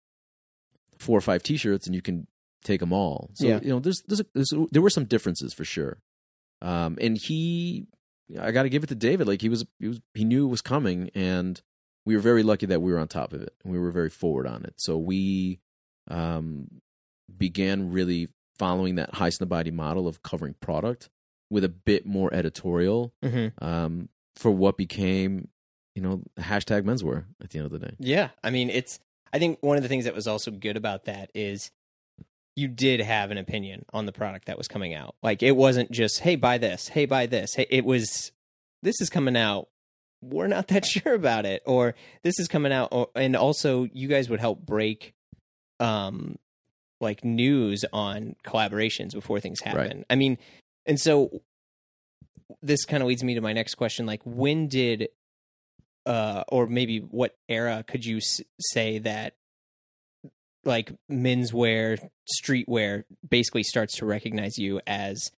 [1.00, 2.28] four or five T-shirts and you can
[2.64, 3.32] take them all.
[3.34, 3.60] So Yeah.
[3.62, 5.98] you know, there's, there's, there's there were some differences for sure.
[6.62, 7.88] Um, and he,
[8.40, 9.28] I got to give it to David.
[9.28, 11.60] Like he was, he was, he knew it was coming, and
[12.06, 14.10] we were very lucky that we were on top of it and we were very
[14.10, 14.76] forward on it.
[14.78, 15.60] So we
[16.08, 16.68] um,
[17.36, 21.10] began really following that high snobiety model of covering product
[21.52, 25.50] with a bit more editorial hmm um, for what became,
[25.94, 27.94] you know, hashtag menswear at the end of the day.
[28.00, 29.00] Yeah, I mean, it's.
[29.34, 31.72] I think one of the things that was also good about that is
[32.56, 35.16] you did have an opinion on the product that was coming out.
[35.22, 36.88] Like it wasn't just, "Hey, buy this.
[36.88, 38.32] Hey, buy this." Hey, it was,
[38.82, 39.68] "This is coming out.
[40.22, 44.08] We're not that sure about it," or "This is coming out." Or, and also, you
[44.08, 45.14] guys would help break,
[45.80, 46.38] um,
[47.00, 50.06] like news on collaborations before things happen.
[50.10, 50.38] I mean,
[50.86, 51.42] and so
[52.62, 55.10] this kind of leads me to my next question: like, when did
[56.06, 59.36] uh, or maybe what era could you s- say that
[60.64, 61.98] like menswear,
[62.44, 65.32] streetwear basically starts to recognize you as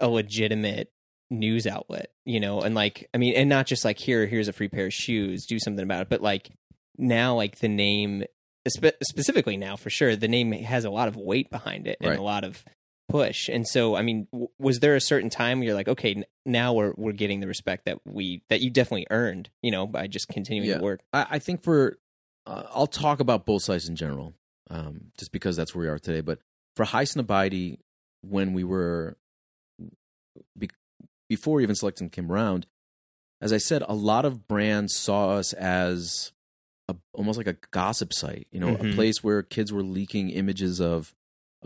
[0.00, 0.90] a legitimate
[1.30, 4.52] news outlet, you know, and like I mean, and not just like here, here's a
[4.52, 6.50] free pair of shoes, do something about it, but like
[6.98, 8.24] now, like the name
[8.68, 12.10] spe- specifically now for sure, the name has a lot of weight behind it and
[12.10, 12.18] Right.
[12.18, 12.62] a lot of
[13.08, 13.48] push.
[13.48, 16.24] And so, I mean, w- was there a certain time where you're like, okay, n-
[16.44, 20.06] now we're we're getting the respect that we that you definitely earned, you know, by
[20.06, 20.78] just continuing Yeah.
[20.78, 21.00] to work.
[21.12, 21.98] I, I think for
[22.46, 24.34] uh, I'll talk about both sides in general,
[24.70, 26.20] um, just because that's where we are today.
[26.20, 26.38] But
[26.76, 27.78] for Highsnobiety,
[28.22, 29.16] when we were
[30.58, 30.68] be,
[31.28, 32.66] before even selectism came around,
[33.40, 36.32] as I said, a lot of brands saw us as
[36.88, 38.46] a, almost like a gossip site.
[38.52, 38.92] You know, Mhm.
[38.92, 41.14] a place where kids were leaking images of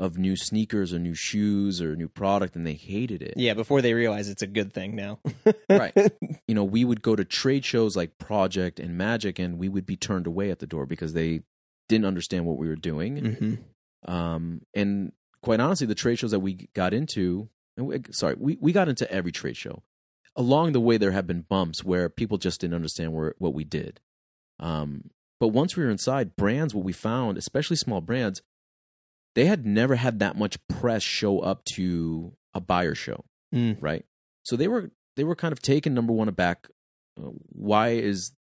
[0.01, 3.35] of new sneakers or new shoes or new product, and they hated it.
[3.37, 5.21] Yeah, before they realize it's a good thing now.
[5.69, 5.93] Right.
[6.49, 9.87] you know, we would go to trade shows like Project and Magic, and we would
[9.87, 11.43] be turned away at the door because they
[11.89, 13.17] didn't understand what we were doing.
[14.05, 18.57] hmm Um, and quite honestly, the trade shows that we got into, we, sorry, we,
[18.61, 19.83] we got into every trade show.
[20.35, 23.65] Along the way, there have been bumps where people just didn't understand where, what we
[23.65, 24.01] did.
[24.59, 28.43] Um, but once we were inside, brands, what we found, especially small brands,
[29.35, 33.77] they had never had that much press show up to a buyer show Mm.
[33.81, 34.05] right?
[34.45, 36.69] So they were they were kind of taken number one aback.
[37.21, 38.33] Uh, why is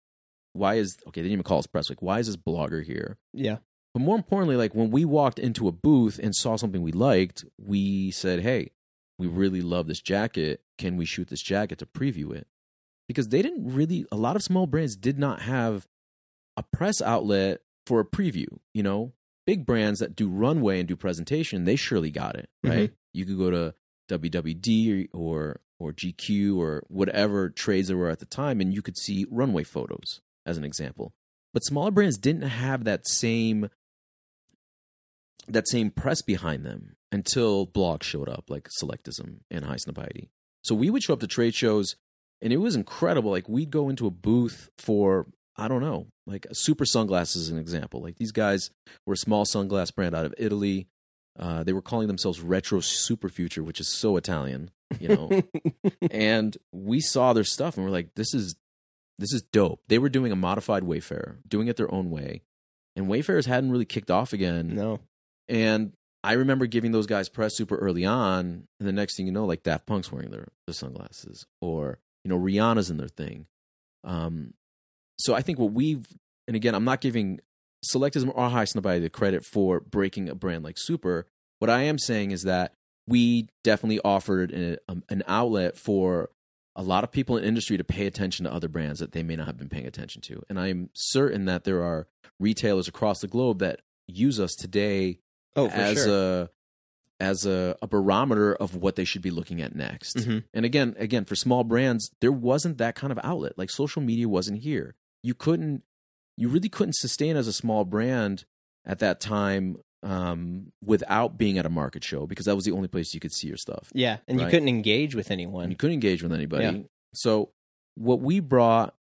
[0.53, 1.21] why is okay?
[1.23, 1.89] They didn't even call us press.
[1.89, 3.17] Like why is this blogger here?
[3.33, 3.59] Yeah.
[3.95, 7.45] But more importantly, like when we walked into a booth and saw something we liked,
[7.59, 8.73] we said, "Hey,
[9.19, 10.61] we really love this jacket.
[10.77, 12.47] Can we shoot this jacket to preview it?"
[13.09, 14.05] Because they didn't really.
[14.13, 15.87] A lot of small brands did not have
[16.57, 18.47] a press outlet for a preview.
[18.75, 19.13] You know,
[19.49, 22.77] big brands that do runway and do presentation, they surely got it mm-hmm.
[22.77, 22.93] right.
[23.15, 23.75] You could go to
[24.11, 28.99] WWD or or GQ or whatever trades there were at the time, and you could
[28.99, 31.15] see runway photos as an example.
[31.55, 33.71] But smaller brands didn't have that same
[35.47, 40.29] that same press behind them until blogs showed up, like Selectism and High Snobiety.
[40.61, 41.97] So we would show up to trade shows,
[42.43, 43.31] and it was incredible.
[43.31, 45.27] Like we'd go into a booth for
[45.59, 48.01] I don't know, like Super Sunglasses is an example.
[48.01, 48.71] Like these guys
[49.07, 50.87] were a small sunglass brand out of Italy.
[51.39, 55.43] Uh, they were calling themselves Retro Super Future, which is so Italian, you know.
[56.11, 58.57] and we saw their stuff, and we're like, "This is
[59.19, 62.43] this is dope." They were doing a modified Wayfarer, doing it their own way,
[62.97, 64.75] and Wayfarers hadn't really kicked off again.
[64.75, 65.01] no.
[65.51, 65.93] And
[66.23, 69.47] I remember giving those guys press super early on, and the next thing you know,
[69.47, 73.47] like Daft Punk's wearing their, their sunglasses, or you know Rihanna's in their thing.
[74.05, 74.55] Um,
[75.19, 76.07] so I think what we've,
[76.47, 77.41] and again, I'm not giving
[77.85, 81.27] Selectism or High Snobiety the credit for breaking a brand like Super.
[81.59, 82.75] What I am saying is that
[83.07, 86.31] we definitely offered an, um, an outlet for
[86.77, 89.35] a lot of people in industry to pay attention to other brands that they may
[89.37, 90.43] not have been paying attention to.
[90.49, 92.07] And I'm certain that there are
[92.39, 95.19] retailers across the globe that use us today
[95.57, 96.43] Oh, as sure.
[96.45, 96.51] a
[97.21, 100.19] as a, a barometer of what they should be looking at next.
[100.19, 100.45] Mhm.
[100.55, 103.59] And again, again, for small brands, there wasn't that kind of outlet.
[103.59, 104.95] Like social media wasn't here.
[105.23, 105.83] You couldn't
[106.37, 108.45] you really couldn't sustain as a small brand
[108.87, 112.87] at that time um, without being at a market show because that was the only
[112.89, 113.91] place you could see your stuff.
[113.93, 115.71] Yeah, and you couldn't engage with anyone.
[115.71, 116.65] you couldn't engage with anybody.
[116.65, 116.83] Yeah.
[117.15, 117.51] So
[117.97, 118.95] what we brought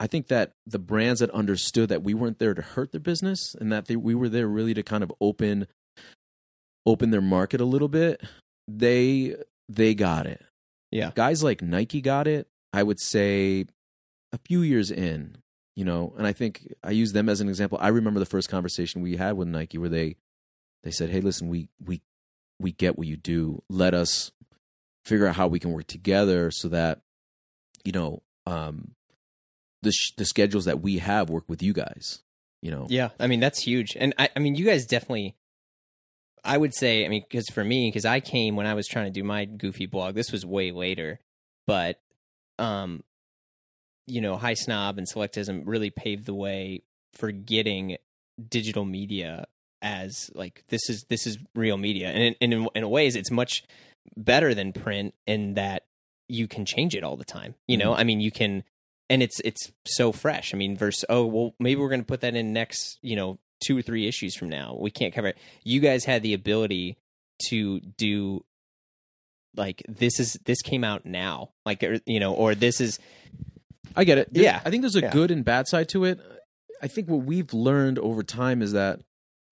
[0.00, 3.56] I think that the brands that understood that we weren't there to hurt their business
[3.60, 5.66] and that they, we were there really to kind of open
[6.86, 8.22] open their market a little bit,
[8.68, 9.34] they
[9.68, 10.42] they got it.
[10.90, 11.10] Yeah.
[11.14, 13.66] Guys like Nike got it, I would say
[14.32, 15.38] a few years in,
[15.78, 17.78] you know, and I think I use them as an example.
[17.80, 20.16] I remember the first conversation we had with Nike where they
[20.82, 22.02] they said, "Hey, listen, we we
[22.58, 23.62] we get what you do.
[23.70, 24.32] Let us
[25.04, 27.02] figure out how we can work together so that
[27.84, 28.96] you know um
[29.82, 32.22] the sh- the schedules that we have work with you guys
[32.60, 35.36] you know Yeah, I mean that's huge, and I, I mean you guys definitely.
[36.44, 39.04] I would say, I mean, because for me, because I came when I was trying
[39.04, 40.16] to do my goofy blog.
[40.16, 41.20] This was way later,
[41.66, 42.00] but,
[42.58, 43.02] um,
[44.08, 46.82] you know, high snob and selectism really paved the way
[47.14, 47.96] for getting
[48.48, 49.46] digital media
[49.80, 53.64] as like this is this is real media, and in, in, in ways it's much
[54.16, 55.84] better than print in that
[56.28, 57.54] you can change it all the time.
[57.66, 58.00] You know, mm-hmm.
[58.00, 58.64] I mean, you can
[59.10, 60.54] and it's it's so fresh.
[60.54, 63.38] I mean, versus oh well, maybe we're going to put that in next, you know,
[63.60, 64.76] two or three issues from now.
[64.78, 65.38] We can't cover it.
[65.64, 66.98] You guys had the ability
[67.48, 68.44] to do
[69.56, 72.98] like this is this came out now, like er, you know, or this is
[73.98, 74.62] i get it There- Yeah.
[74.64, 75.12] i think there's a Yeah.
[75.12, 76.18] good and bad side to it
[76.80, 79.00] i think what we've learned over time is that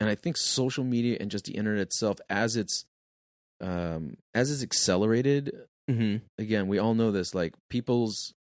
[0.00, 2.84] and i think social media and just the internet itself as it's
[3.60, 5.52] um as it's accelerated
[5.90, 7.32] mhm, again, we all know this.
[7.34, 8.34] Like people's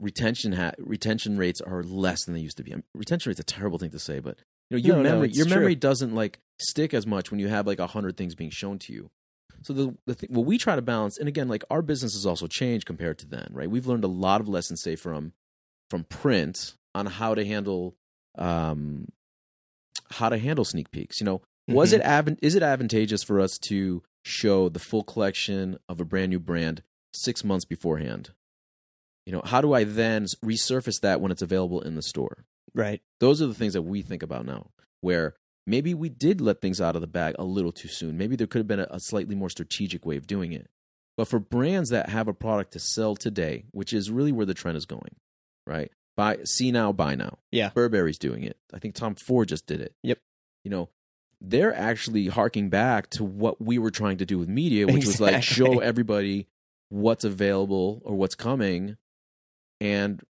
[0.00, 2.72] retention ha- retention rates are less than they used to be.
[2.72, 4.38] I mean, retention rate's a terrible thing to say, but
[4.70, 5.56] you know your No, no, memory it's your true.
[5.56, 8.78] memory doesn't like stick as much when you have like a hundred things being shown
[8.80, 9.10] to you.
[9.62, 12.24] So the the thing, what we try to balance, and again, like our business has
[12.24, 13.68] also changed compared to then, right?
[13.70, 15.32] We've learned a lot of lessons, say from
[15.92, 17.94] from print on how to handle
[18.38, 19.06] um
[20.10, 21.20] how to handle sneak peeks.
[21.20, 21.96] You know, was Mhm.
[21.98, 26.30] it advan- is it advantageous for us to show the full collection of a brand
[26.30, 28.30] new brand six months beforehand?
[29.26, 32.44] You know, how do I then resurface that when it's available in the store?
[32.74, 33.02] Right.
[33.20, 34.70] Those are the things that we think about now,
[35.02, 35.34] where
[35.66, 38.16] maybe we did let things out of the bag a little too soon.
[38.16, 40.68] Maybe there could have been a, a slightly more strategic way of doing it.
[41.18, 44.54] But for brands that have a product to sell today, which is really where the
[44.54, 45.16] trend is going,
[45.66, 45.90] right?
[46.16, 47.38] Buy, see now, buy now.
[47.50, 47.70] Yeah.
[47.70, 48.56] Burberry's doing it.
[48.72, 49.94] I think Tom Ford just did it.
[50.02, 50.18] Yep.
[50.64, 50.88] You know,
[51.40, 55.20] they're actually harking back to what we were trying to do with media, which was
[55.20, 56.46] like show everybody
[56.88, 58.96] what's available or what's coming.
[59.80, 60.22] And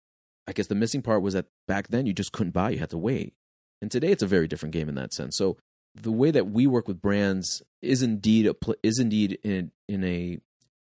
[0.47, 2.91] I guess the missing part was that back then you just couldn't buy, you had
[2.91, 3.35] to wait.
[3.83, 5.37] And today it's a very different game in that sense.
[5.37, 5.57] So
[5.95, 10.39] the way that we work with brands is indeed a is indeed in in a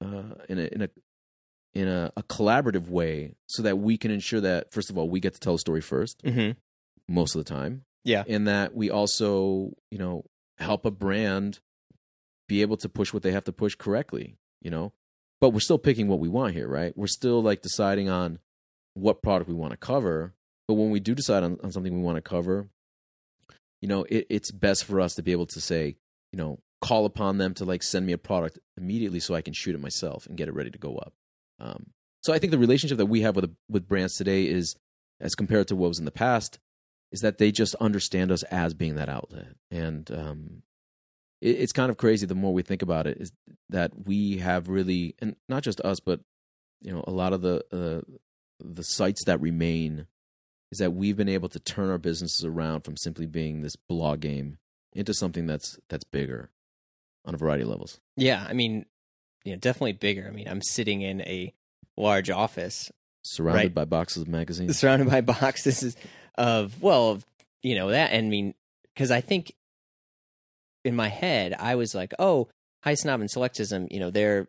[0.05, 0.89] uh, in a in a
[1.77, 5.21] in a, a collaborative way, so that we can ensure that first of all we
[5.21, 6.53] get to tell a story first Mm-hmm.
[7.13, 8.25] most of the time, Yeah.
[8.27, 10.25] and that we also you know
[10.59, 11.61] help a brand
[12.49, 14.93] be able to push what they have to push correctly, you know.
[15.41, 16.97] But we're still picking what we want here, right?
[16.97, 18.39] We're still like deciding on
[18.95, 20.33] what product we want to cover.
[20.69, 22.69] But when we do decide on, on something we want to cover,
[23.83, 25.97] you know, it, it's best for us to be able to say,
[26.33, 29.53] you know, call upon them to like send me a product immediately so I can
[29.53, 31.13] shoot it myself and get it ready to go up.
[31.59, 31.87] Um,
[32.23, 34.77] so I think the relationship that we have with with brands today is,
[35.21, 36.59] as compared to what was in the past,
[37.13, 40.63] is that they just understand us as being that outlet, and um,
[41.41, 42.27] it, it's kind of crazy.
[42.27, 43.33] The more we think about it, is
[43.71, 46.21] that we have really, and not just us, but
[46.83, 48.03] you know, a lot of the uh,
[48.61, 50.07] the sites that remain
[50.73, 54.21] is that we've been able to turn our businesses around from simply being this blog
[54.21, 54.59] game
[54.93, 56.51] into something that's that's bigger
[57.25, 58.01] on a variety of levels.
[58.17, 58.45] Yeah.
[58.49, 58.87] I mean,
[59.47, 60.27] you know, definitely bigger.
[60.29, 61.55] I mean, I'm sitting in a
[61.97, 62.91] large office
[63.23, 63.75] Surrounded Right.
[63.75, 64.79] by boxes of magazines.
[64.79, 65.97] surrounded by boxes
[66.37, 67.27] of well, of,
[67.63, 68.13] you know that.
[68.13, 68.55] And I mean,
[68.95, 69.53] because I think
[70.85, 72.49] in my head I was like, oh,
[72.85, 73.89] high snob and selectism.
[73.91, 74.47] You know, they're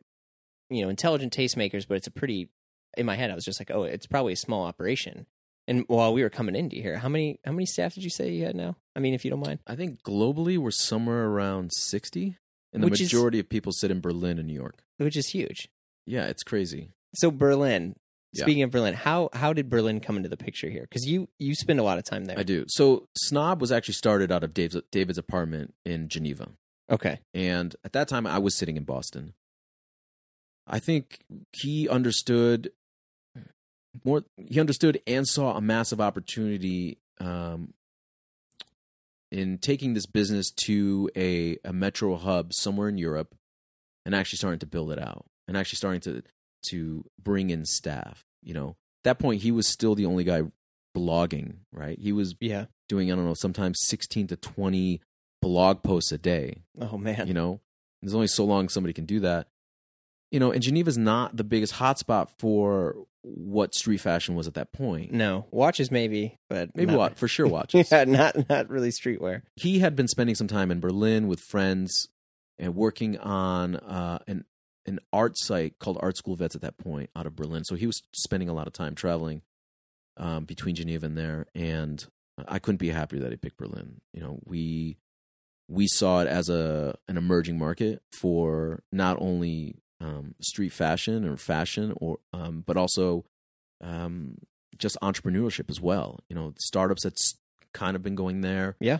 [0.69, 2.49] you know intelligent tastemakers, but it's a pretty.
[2.95, 5.25] In my head, I was just like, oh, it's probably a small operation.
[5.67, 8.31] And while we were coming into here, how many how many staff did you say
[8.31, 8.75] you had now?
[8.95, 9.59] I mean, if you don't mind.
[9.65, 12.37] I think globally we're somewhere around sixty,
[12.73, 14.83] and the Which is- majority of people sit in Berlin and New York.
[14.97, 15.69] which is huge.
[16.05, 16.91] Yeah, it's crazy.
[17.15, 17.95] So Berlin.
[18.33, 18.43] Yeah.
[18.43, 20.81] Speaking of Berlin, how how did Berlin come into the picture here?
[20.81, 22.37] Because you you spend a lot of time there.
[22.37, 22.65] I do.
[22.67, 26.49] So Snob was actually started out of Dave's, David's apartment in Geneva.
[26.89, 27.19] Okay.
[27.33, 29.33] And at that time, I was sitting in Boston.
[30.67, 31.19] I think
[31.53, 32.71] he understood
[34.03, 34.23] more.
[34.49, 37.73] He understood and saw a massive opportunity um,
[39.31, 43.35] in taking this business to a, a metro hub somewhere in Europe,
[44.05, 46.23] and actually starting to build it out, and actually starting to
[46.69, 48.23] to bring in staff.
[48.43, 50.43] You know, at that point, he was still the only guy
[50.95, 51.57] blogging.
[51.71, 51.99] Right?
[51.99, 52.65] He was Yeah.
[52.89, 55.01] doing I don't know sometimes sixteen to twenty
[55.41, 57.27] blog posts a day Oh man.
[57.27, 57.61] you know
[58.01, 59.47] there's only so long somebody can do that
[60.31, 62.95] you know and geneva's not the biggest hotspot for
[63.35, 65.11] what street fashion was at that point.
[65.11, 65.45] No.
[65.51, 67.91] Watches, maybe, but maybe not, what for sure watches.
[67.91, 69.41] Yeah, not not really streetwear.
[69.55, 72.07] he had been spending some time in berlin with friends
[72.57, 74.45] and working on uh, an
[74.85, 77.63] an art site called art school vets at that point out of berlin.
[77.65, 79.41] So he was spending a lot of time traveling
[80.17, 81.47] um, between geneva and there.
[81.53, 82.05] And
[82.47, 83.99] i couldn't be happier that he picked berlin.
[84.13, 84.97] You know we
[85.67, 91.37] we saw it as a an emerging market for not only um, street fashion or
[91.37, 93.25] fashion or um, but also
[93.81, 94.37] um,
[94.77, 97.35] just entrepreneurship as well you know startups that's
[97.73, 98.99] kind of been going there Yeah.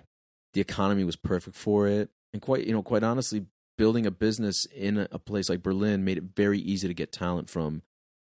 [0.54, 3.46] the economy was perfect for it and quite you know quite honestly
[3.78, 7.50] building a business in a, place like berlin made it very easy to get talent
[7.50, 7.84] from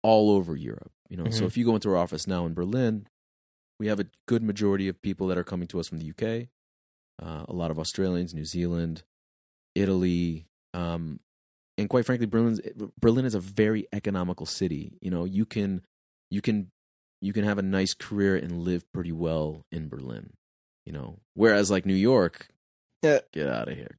[0.03, 1.47] all over europe you know so Mhm.
[1.47, 3.07] if you go into our office now in berlin
[3.79, 6.47] we have a good majority of people that are coming to us from the uk
[7.23, 9.03] uh, a lot of australians new zealand
[9.75, 11.19] italy um,
[11.81, 12.61] and quite frankly berlin's
[12.99, 14.97] berlin is a very economical city.
[15.01, 15.81] You know you can
[16.29, 16.71] you can
[17.21, 20.31] you can have a nice career and live pretty well in berlin
[20.85, 21.19] you know.
[21.35, 22.47] Whereas like new york
[23.33, 23.97] get out of here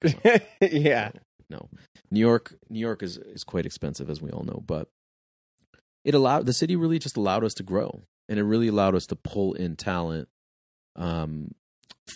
[0.61, 1.11] yeah.
[1.51, 1.69] no
[2.11, 4.89] new york new york is is quite expensive as we all know but
[6.05, 9.07] it allowed the city really just allowed us to grow and it really allowed us
[9.07, 10.29] to pull in talent
[10.95, 11.51] um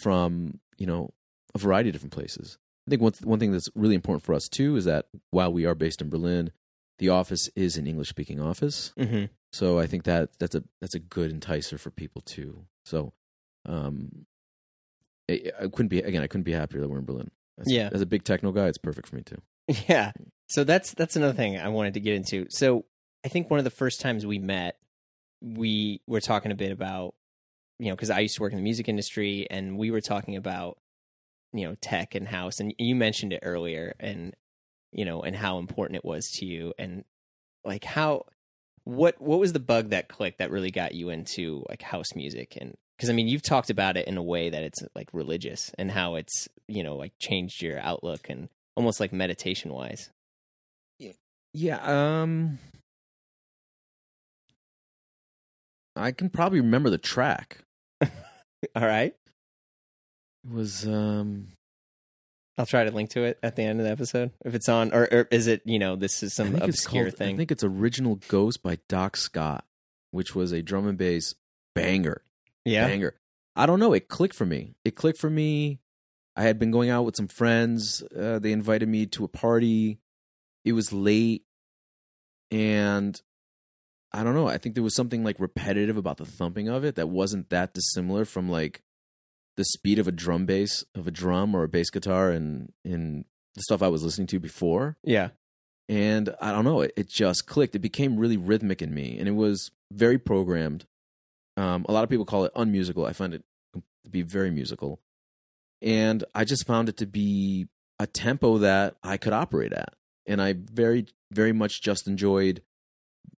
[0.01, 1.11] from you know
[1.55, 2.57] a variety of different places
[2.87, 5.65] i think one one thing that's really important for us too is that while we
[5.67, 6.51] are based in berlin
[6.99, 10.95] the office is an english speaking office hmm so I think that that's a that's
[10.95, 12.67] a good enticer for people too.
[12.85, 13.15] So
[13.65, 14.27] um
[15.31, 17.31] I, I couldn't be again I couldn't be happier that we're in Berlin.
[17.59, 17.89] As, Yeah.
[17.91, 19.41] As a big techno guy, it's perfect for me too.
[19.89, 20.13] Yeah.
[20.49, 22.47] So that's that's another thing I wanted to get into.
[22.51, 22.85] So
[23.25, 24.77] I think one of the first times we met,
[25.41, 27.15] we were talking a bit about,
[27.79, 30.37] you know, because I used to work in the music industry, and we were talking
[30.37, 30.77] about,
[31.57, 34.35] you know, tech and house, and you mentioned it earlier, and
[34.93, 37.05] you know, and how important it was to you, and
[37.65, 38.25] like how,
[38.85, 42.57] what what was the bug that clicked that really got you into like house music,
[42.61, 45.71] and because I mean, you've talked about it in a way that it's like religious,
[45.79, 50.11] and how it's you know like changed your outlook and almost like meditation wise.
[51.53, 51.79] Yeah,
[52.23, 52.59] um
[55.97, 57.65] I can probably remember the track.
[58.03, 58.09] All
[58.87, 59.15] right.
[60.51, 61.49] Was um
[62.59, 64.93] I'll try to link to it at the end of the episode if it's on,
[64.95, 67.35] or, or is it you know this is some obscure called- thing?
[67.35, 69.65] I think it's Original Ghost by Doc Scott,
[70.11, 71.35] which was a drum and bass
[71.75, 72.23] banger.
[72.65, 73.15] yeah, Banger.
[73.55, 74.75] I don't know, it clicked for me.
[74.85, 75.81] It clicked for me.
[76.35, 78.03] I had been going out with some friends.
[78.15, 79.99] Uh, they invited me to a party.
[80.65, 81.45] It was late
[82.51, 83.21] and
[84.13, 84.47] I don't know.
[84.49, 87.75] I think there was something like repetitive about the thumping of it that wasn't that
[87.75, 88.83] dissimilar from like
[89.57, 93.25] the speed of a drum bass of a drum or a bass guitar and in
[93.55, 94.97] the stuff I was listening to before.
[95.03, 95.31] yeah,
[95.89, 97.75] And I don't know, it, it just clicked.
[97.75, 100.85] It became really rhythmic in me, and it was very programmed.
[101.57, 103.07] Um, a lot of people call it unmusical.
[103.07, 103.43] I find it
[103.75, 105.01] to be very musical,
[105.81, 109.95] and I just found it to be a tempo that I could operate at,
[110.27, 112.61] and I very, very much just enjoyed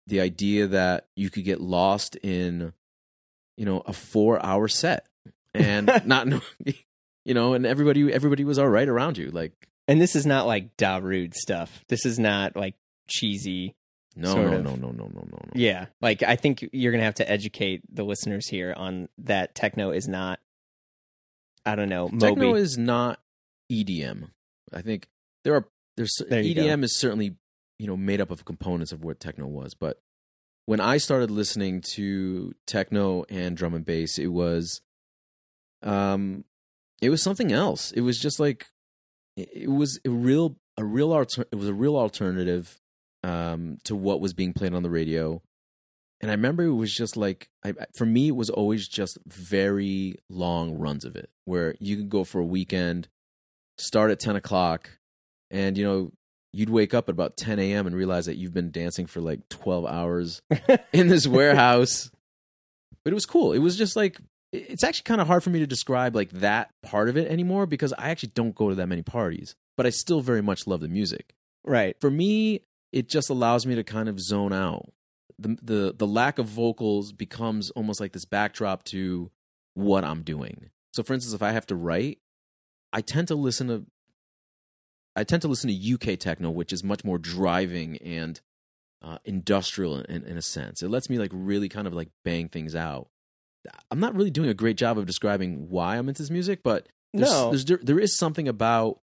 [0.07, 2.73] the idea that you could get lost in,
[3.55, 5.06] you know, a four-hour set
[5.57, 6.27] and not
[7.25, 9.51] you know, and everybody, everybody was all right around you, like.
[9.87, 11.83] and this is not like Darude stuff.
[11.89, 12.75] This is not like
[13.09, 13.75] cheesy.
[14.15, 15.39] No, no, no, no, no, no, no, no.
[15.53, 19.53] Yeah, like I think you're gonna have to educate the listeners here on that.
[19.53, 20.39] Techno is not.
[21.65, 22.07] I don't know.
[22.07, 22.19] Moby.
[22.19, 23.19] Techno is not
[23.71, 24.29] EDM.
[24.73, 25.07] I think
[25.43, 26.61] there are there's There you go.
[26.61, 27.35] EDM is certainly
[27.77, 29.99] you know made up of components of what techno was, but
[30.65, 34.81] when I started listening to techno and drum and bass, it was
[35.83, 36.43] um
[37.01, 37.91] it was something else.
[37.91, 38.67] It was just like
[39.35, 42.79] it was a real a real alter- it was a real alternative
[43.23, 45.41] um to what was being played on the radio.
[46.19, 50.15] And I remember it was just like I, for me, it was always just very
[50.29, 53.07] long runs of it, where you could go for a weekend,
[53.77, 54.89] start at ten o'clock,
[55.51, 56.11] and you know
[56.53, 57.85] you'd wake up at about ten a.m.
[57.85, 60.41] and realize that you've been dancing for like twelve hours
[60.91, 62.09] in this warehouse.
[63.03, 63.53] But it was cool.
[63.53, 64.19] It was just like
[64.51, 67.65] it's actually kind of hard for me to describe like that part of it anymore
[67.65, 70.81] because I actually don't go to that many parties, but I still very much love
[70.81, 71.33] the music.
[71.65, 71.99] Right.
[71.99, 72.61] for me
[72.93, 74.93] it just allows me to kind of zone out.
[75.37, 79.29] The the the lack of vocals becomes almost like this backdrop to
[79.73, 80.69] what i'm doing.
[80.93, 82.19] So for instance if i have to write
[82.93, 83.85] i tend to listen to
[85.15, 88.39] i tend to listen to uk techno which is much more driving and
[89.01, 90.81] uh, industrial in, in a sense.
[90.81, 93.09] It lets me like really kind of like bang things out
[93.91, 96.87] i'm not really doing a great job of describing why i'm into this music but
[97.13, 97.49] there's, No.
[97.51, 98.99] there's there is something about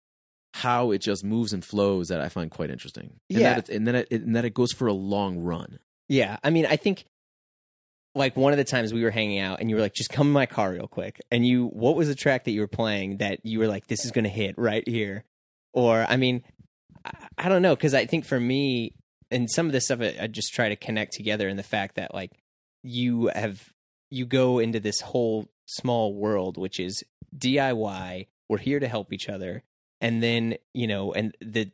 [0.55, 3.21] how it just moves and flows that I find quite interesting.
[3.31, 3.55] And Yeah.
[3.55, 5.79] that it, and then it, and that it goes for a long run.
[6.11, 7.07] Yeah, I mean, I think
[8.15, 10.27] like one of the times we were hanging out and you were like, "Just come
[10.27, 13.17] in my car real quick." And you, what was the track that you were playing
[13.19, 15.25] that you were like, "This is going to hit right here"?
[15.73, 16.43] Or I mean,
[17.05, 18.93] I, I don't know because I think for me
[19.31, 21.95] and some of this stuff, I, I just try to connect together in the fact
[21.95, 22.33] that like
[22.83, 23.72] you have
[24.13, 27.03] you go into this whole small world, which is
[27.37, 28.27] DIY.
[28.49, 29.63] We're here to help each other,
[30.01, 31.71] and then you know, and the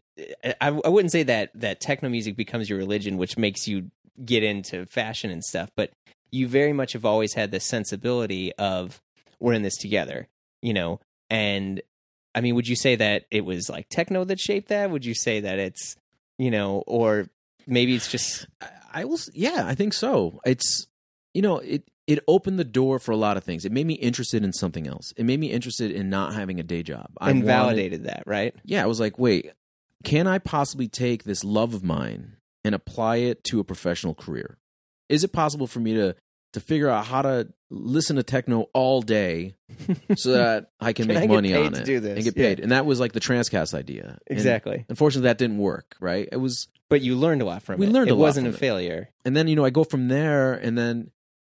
[0.60, 3.90] I, I wouldn't say that that techno music becomes your religion, which makes you
[4.24, 5.90] get into fashion and stuff, but
[6.30, 9.00] you very much have always had this sensibility of
[9.40, 10.28] we're in this together,
[10.62, 11.00] you know.
[11.30, 11.82] And
[12.34, 14.90] I mean, would you say that it was like techno that shaped that?
[14.90, 15.96] Would you say that it's
[16.38, 17.28] you know, or
[17.66, 19.18] maybe it's just I, I will.
[19.32, 20.40] Yeah, I think so.
[20.44, 20.86] It's
[21.34, 23.64] you know it it opened the door for a lot of things.
[23.64, 25.12] It made me interested in something else.
[25.16, 27.06] It made me interested in not having a day job.
[27.20, 28.54] I wanted- that, right?
[28.64, 29.52] yeah, I was like, wait,
[30.04, 32.32] can I possibly take this love of mine
[32.64, 34.58] and apply it to a professional career?
[35.08, 36.16] Is it possible for me to
[36.54, 39.54] to figure out how to listen to techno all day
[40.16, 42.14] so that I can, Can make I money on it do this?
[42.16, 42.42] and get Yeah.
[42.48, 42.60] paid?
[42.60, 44.16] And that was like the Transcast idea.
[44.26, 44.86] And Exactly.
[44.88, 45.94] unfortunately, that didn't work.
[46.00, 46.26] Right?
[46.32, 47.92] It was, But you learned a lot from We it.
[47.92, 48.60] learned it a lot wasn't from a it.
[48.60, 49.10] failure.
[49.26, 51.10] and then you know I go from there, and then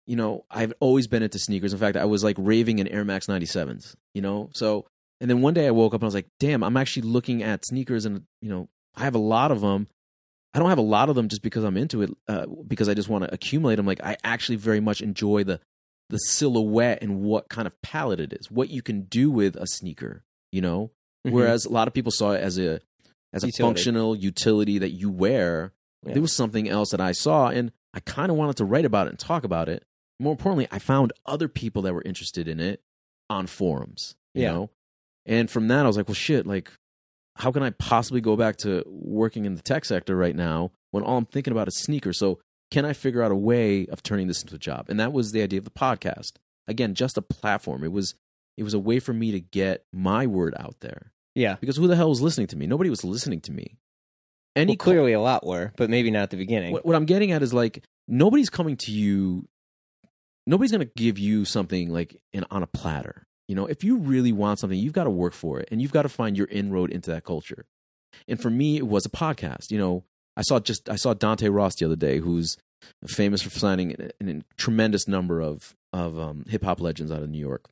[0.09, 1.73] you know I've always been into sneakers.
[1.73, 3.95] In fact, I was like raving in Air Max 97s.
[4.15, 4.87] You know, so
[5.21, 7.43] and then one day I woke up and I was like, damn, I'm actually looking
[7.45, 9.87] at sneakers, and you know I have a lot of them.
[10.55, 12.95] I don't have a lot of them just because I'm into it, uh, because I
[12.95, 13.87] just want to accumulate them.
[13.87, 15.61] Like I actually very much enjoy the
[16.11, 19.67] the silhouette and what kind of palette it is, what you can do with a
[19.67, 20.25] sneaker.
[20.51, 20.91] You know,
[21.27, 21.33] Mhm.
[21.33, 22.81] whereas a lot of people saw it as a
[23.35, 23.63] as a Utility.
[23.63, 25.75] functional utility that you wear.
[26.07, 26.15] Yeah.
[26.15, 29.07] There was something else that I saw, and I kind of wanted to write about
[29.07, 29.85] it and talk about it.
[30.21, 32.81] More importantly, I found other people that were interested in it
[33.31, 34.17] on forums.
[34.35, 34.53] You Yeah.
[34.53, 34.71] know,
[35.27, 36.71] and from that, I was like, well, shit, like,
[37.37, 41.03] how can I possibly go back to working in the tech sector right now when
[41.05, 42.19] all I'm thinking about is sneakers?
[42.19, 42.41] So,
[42.71, 44.87] can I figure out a way of turning this into a job?
[44.91, 46.33] And that was the idea of the podcast.
[46.67, 47.83] Again, just a platform.
[47.85, 48.15] It was
[48.59, 51.55] it was a way for me to get my word out there Yeah.
[51.61, 52.67] because who the hell was listening to me?
[52.67, 53.79] Nobody was listening to me.
[54.57, 56.73] Any Well, clearly a lot were, but maybe not at the beginning.
[56.73, 59.49] what, what I'm getting at is like nobody's coming to you.
[60.49, 63.27] Nobody's going to give you something like in, on a platter.
[63.49, 65.93] You know, if you really want something, you've got to work for it, and you've
[65.93, 67.67] got to find your inroad into that culture.
[68.27, 69.71] And for me, it was a podcast.
[69.71, 70.05] You know,
[70.39, 72.57] I saw just I saw Dante Ross the other day, who's
[73.07, 77.29] famous for signing a, a tremendous number of of um, hip hop legends out of
[77.29, 77.69] New York,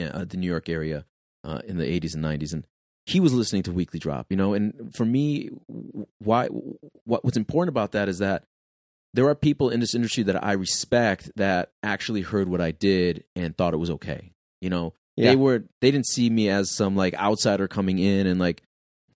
[0.00, 1.04] uh, the New York area,
[1.44, 2.66] uh, in the '80s and '90s, and
[3.04, 4.26] he was listening to Weekly Drop.
[4.30, 5.50] You know, and for me,
[6.18, 6.46] why
[7.04, 8.44] what what's important about that is that
[9.14, 13.24] there are people in this industry that I respect that actually heard what I did
[13.34, 14.32] and thought it was okay.
[14.60, 15.30] You know, Yeah.
[15.30, 18.62] they were they didn't see me as some like outsider coming in and like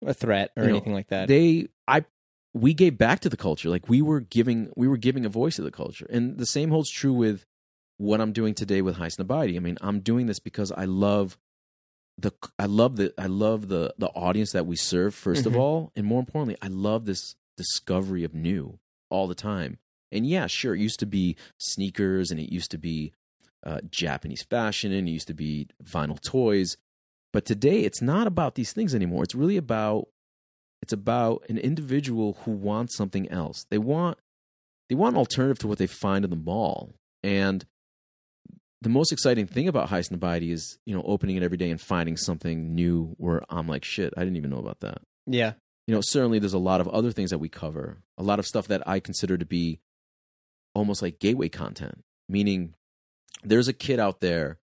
[0.04, 1.28] a threat or you know, anything like that.
[1.28, 2.04] they I
[2.52, 3.68] we gave back to the culture.
[3.68, 6.06] Like we were giving we were giving a voice to the culture.
[6.10, 7.44] And the same holds true with
[7.98, 9.56] what I'm doing today with High Snobiety.
[9.56, 11.38] I mean, I'm doing this because I love
[12.18, 15.46] the I love the I love the the audience that we serve 1st Mhm.
[15.46, 18.78] of all, and more importantly, I love this discovery of new
[19.10, 19.78] all the time.
[20.14, 23.12] And yeah, sure, it used to be sneakers and it used to be
[23.64, 26.76] uh, Japanese fashion and it used to be vinyl toys.
[27.32, 29.24] But today it's not about these things anymore.
[29.24, 30.08] It's really about
[30.82, 33.66] it's about an individual who wants something else.
[33.70, 34.18] They want
[34.88, 36.94] they want an alternative to what they find in the mall.
[37.22, 37.64] And
[38.82, 41.80] the most exciting thing about High Snobiety is, you know, opening it every day and
[41.80, 45.52] finding something new where I'm like, shit, I didn't even know about that yeah.
[45.86, 48.46] you know, certainly there's a lot of other things that we cover, a lot of
[48.46, 49.80] stuff that I consider to be
[50.74, 52.74] almost like gateway content, meaning
[53.42, 54.58] there's a kid out there.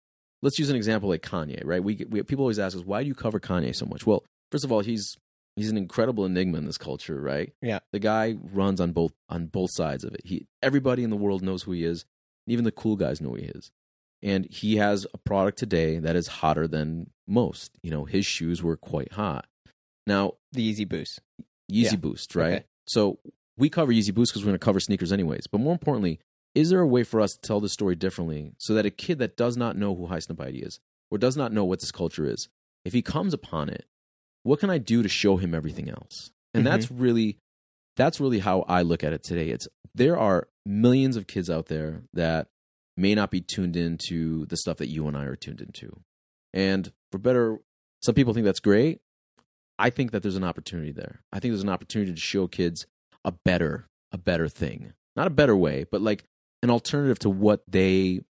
[0.42, 1.82] Let's use an example like Kanye, right?
[1.82, 4.06] We, we people always ask us, why do you cover Kanye so much?
[4.06, 5.16] Well, first of all, he's
[5.56, 7.52] he's an incredible enigma in this culture, right?
[7.62, 7.80] Yeah.
[7.92, 10.20] The guy runs on both on both sides of it.
[10.24, 12.04] He everybody in the world knows who he is.
[12.46, 13.70] Even the cool guys know who he is.
[14.22, 17.72] And he has a product today that is hotter than most.
[17.82, 19.46] You know, his shoes were quite hot.
[20.06, 21.20] Now, The Yeezy Boost.
[21.70, 21.96] Yeezy Yeah.
[21.96, 22.54] Boost, right?
[22.54, 22.64] Okay.
[22.86, 23.18] So
[23.58, 25.46] we cover Yeezy Boost because we're going to cover sneakers anyways.
[25.46, 26.18] But more importantly,
[26.54, 29.18] is there a way for us to tell the story differently so that a kid
[29.18, 30.80] that does not know who High Snobiety is
[31.10, 32.48] or does not know what this culture is,
[32.84, 33.84] if he comes upon it,
[34.42, 36.30] what can I do to show him everything else?
[36.54, 36.70] And Mhm.
[36.70, 37.38] that's really
[37.96, 39.48] that's really how I look at it today.
[39.48, 42.48] It's there are millions of kids out there that
[42.94, 46.00] may not be tuned into the stuff that you and I are tuned into.
[46.52, 47.58] And for better
[48.02, 49.00] some people think that's great.
[49.78, 51.22] I think that there's an opportunity there.
[51.32, 52.86] I think there's an opportunity to show kids
[53.26, 54.94] a better, a better thing.
[55.16, 56.24] Not a better way, but like
[56.62, 58.20] an alternative to what they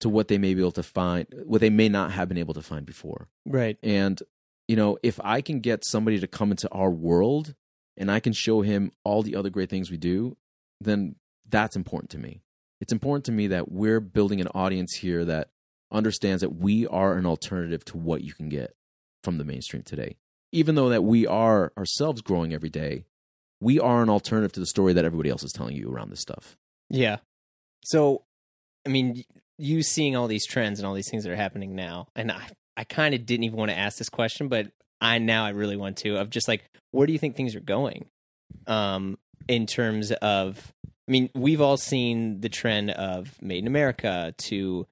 [0.00, 2.54] to what they may be able to find, what they may not have been able
[2.54, 3.28] to find before.
[3.46, 3.78] Right.
[3.82, 4.20] And
[4.66, 7.54] you know, if I can get somebody to come into our world
[7.96, 10.36] and I can show him all the other great things we do,
[10.80, 11.16] then
[11.48, 12.42] that's important to me.
[12.80, 15.50] It's important to me that we're building an audience here that
[15.92, 18.74] understands that we are an alternative to what you can get
[19.22, 20.16] from the mainstream today.
[20.52, 23.04] Even though that we are ourselves growing every day,
[23.60, 26.20] we are an alternative to the story that everybody else is telling you around this
[26.20, 26.56] stuff.
[26.88, 27.18] Yeah.
[27.84, 28.24] So,
[28.86, 29.24] I mean,
[29.58, 32.48] you seeing all these trends and all these things that are happening now, and I,
[32.76, 35.76] I kind of didn't even want to ask this question, but I now I really
[35.76, 36.16] want to.
[36.16, 38.06] Of just like, where do you think things are going?
[38.66, 44.34] Um, in terms of, I mean, we've all seen the trend of made in America
[44.36, 44.86] to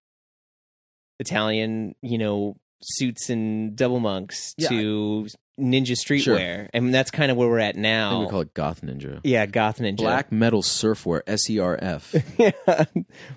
[1.19, 5.27] Italian, you know, suits and double monks Yeah, to
[5.59, 8.21] ninja streetwear, and that's kind of where we're at now.
[8.21, 9.21] we call it goth ninja.
[9.25, 9.97] yeah, goth ninja.
[9.99, 12.15] Black metal surfwear, S E R F.
[12.39, 12.85] yeah.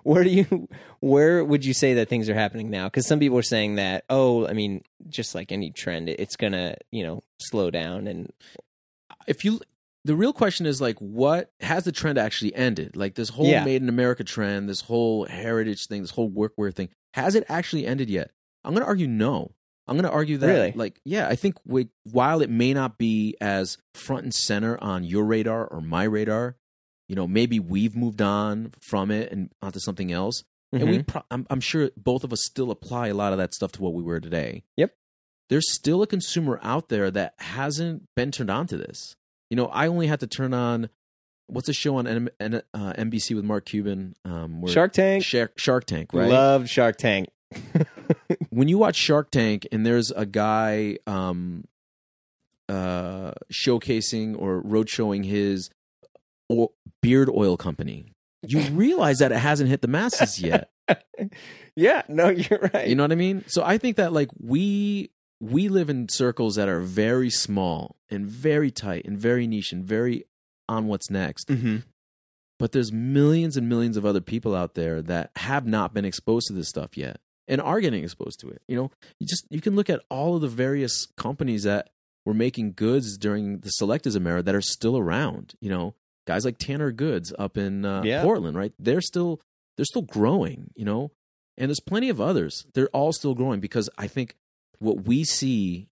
[0.04, 0.70] Where do you
[1.00, 2.86] where would you say that things are happening now?
[2.88, 6.76] Because some people are saying that, oh, I mean, just like any trend, it's gonna,
[6.92, 8.32] you know, slow down and
[9.28, 9.60] if you
[10.04, 13.64] the real question is like what has the trend actually ended like this whole Yeah.
[13.64, 17.86] made in america trend this whole heritage thing this whole workwear thing has it actually
[17.86, 18.32] ended yet
[18.64, 19.52] i'm going to argue no
[19.88, 20.72] i'm going to argue that Really?
[20.76, 25.04] like yeah i think we, while it may not be as front and center on
[25.04, 26.56] your radar or my radar
[27.10, 30.44] you know maybe we've moved on from it and onto something else
[30.74, 31.08] and we Mhm.
[31.08, 33.82] pro- I'm, I'm sure both of us still apply a lot of that stuff to
[33.82, 34.94] what we were today Yep.
[35.50, 39.16] there's still a consumer out there that hasn't been turned on to this
[39.50, 40.90] you know i only had to turn on
[41.48, 45.26] what's a show on N- N- uh, nbc with mark cuban um, where- Shark Tank.
[45.26, 47.28] shark, shark tank right Loved Shark Tank.
[48.52, 51.66] when you watch shark tank and there's a guy um
[52.72, 55.70] uh, showcasing or road showing his
[56.50, 56.72] o-
[57.02, 58.14] beard oil company.
[58.48, 60.70] You realize that it hasn't hit the masses yet.
[61.76, 62.88] yeah, no, you're right.
[62.88, 63.44] You know what I mean?
[63.48, 68.26] So I think that like we we live in circles that are very small and
[68.26, 70.24] very tight and very niche and very
[70.70, 71.50] on what's next.
[71.50, 71.78] mm-hmm.
[72.58, 76.48] But there's millions and millions of other people out there that have not been exposed
[76.48, 78.62] to this stuff yet and are getting exposed to it.
[78.68, 81.90] You know, you just you can look at all of the various companies that
[82.26, 85.54] were making goods during the Selectism era that are still around.
[85.60, 85.96] You know,
[86.28, 88.22] guys like Tanner Goods up in uh, Yeah.
[88.24, 88.74] Portland, right?
[88.80, 89.42] They're still
[89.78, 90.72] they're still growing.
[90.76, 91.12] You know,
[91.58, 92.66] and there's plenty of others.
[92.74, 94.36] They're all still growing because I think
[94.80, 95.88] what we see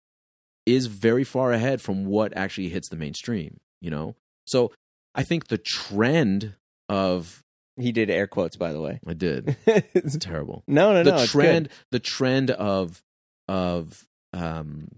[0.65, 3.59] is very far ahead from what actually hits the mainstream.
[3.81, 4.71] You know, so
[5.15, 6.55] I think the trend
[6.89, 7.43] of
[7.79, 8.99] He did air quotes, by the way.
[9.05, 9.55] I did.
[9.65, 10.63] It's terrible.
[10.67, 11.17] no, no, the no.
[11.17, 13.03] it's trend the trend of
[13.47, 14.89] of um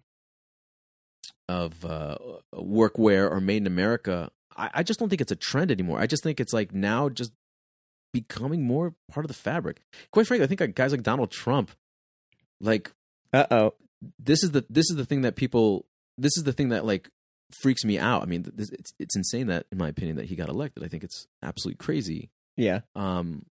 [1.47, 2.17] of uh
[2.55, 5.99] workwear or made in America, I, I just don't think it's a trend anymore.
[5.99, 7.31] I just think it's like now just
[8.13, 9.81] becoming more part of the fabric.
[10.11, 11.71] Quite frankly, I think like guys like Donald Trump,
[12.61, 12.91] like
[13.33, 13.73] Uh oh.
[14.17, 15.85] this is the this is the thing that people
[16.17, 17.09] this is the thing that like
[17.61, 18.21] freaks me out.
[18.21, 20.83] I mean, this, it's it's insane that in my opinion that he got elected.
[20.83, 22.29] I think it's absolutely crazy.
[22.59, 22.81] Yeah.
[22.95, 23.45] Um,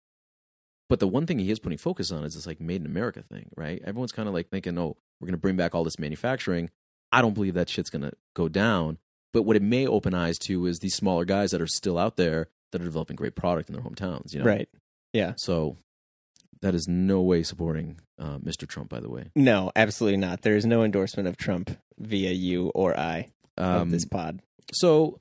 [0.88, 3.22] but the one thing he is putting focus on is this like made in America
[3.22, 3.80] thing, right?
[3.84, 6.70] Everyone's kind of like thinking, oh, we're going to bring back all this manufacturing.
[7.12, 8.98] I don't believe that shit's going to go down.
[9.32, 12.16] But what it may open eyes to is these smaller guys that are still out
[12.16, 14.44] there that are developing great product in their hometowns, you know?
[14.46, 14.68] Right.
[15.12, 15.34] Yeah.
[15.36, 15.76] So
[16.62, 18.66] that is no way supporting uh, Mr.
[18.66, 19.30] Trump, by the way.
[19.34, 20.42] No, absolutely not.
[20.42, 24.40] There is no endorsement of Trump via you or I of Um, this pod.
[24.72, 25.18] so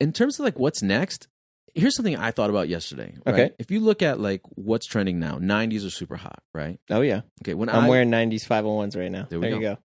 [0.00, 1.28] in terms of like what's next
[1.74, 3.34] here's something i thought about yesterday right?
[3.34, 3.50] Okay.
[3.58, 7.22] if you look at like what's trending now 90s are super hot right Oh yeah,
[7.42, 9.26] okay when I'm I, wearing '90s 501s right now.
[9.30, 9.78] There There, we you go.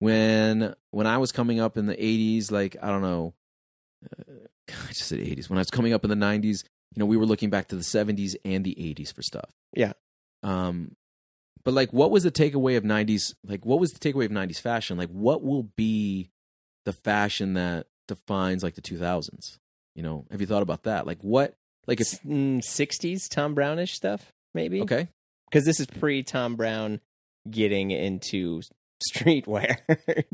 [0.00, 3.34] when when i was coming up in the 80s like i don't know
[4.04, 4.32] uh,
[4.68, 6.64] i just said 80s when i was coming up in the 90s
[6.94, 9.92] you know we were looking back to the 70s and the 80s for stuff Yeah.
[10.42, 10.96] um
[11.64, 14.60] but like what was the takeaway of 90s like what was the takeaway of 90s
[14.60, 16.30] fashion like what will be
[16.84, 19.58] the fashion that defines like the 2000s
[19.94, 21.54] you know have you thought about that like what
[21.86, 24.80] like if S- mm, '60s Tom Brownish stuff, maybe.
[24.82, 25.08] okay
[25.50, 27.00] because this is pre Thom Browne
[27.50, 28.60] getting into
[29.12, 29.76] streetwear,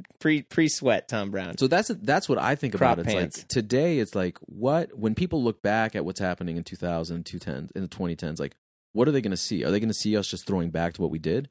[0.20, 1.58] pre pre sweat Thom Browne.
[1.58, 3.38] so that's that's what i think Crop about it's pants.
[3.38, 7.70] like today it's like what when people look back at what's happening in 2000 2010
[7.74, 8.54] in the 2010s like
[8.92, 10.92] what are they going to see are they going to see us just throwing back
[10.94, 11.48] to what we did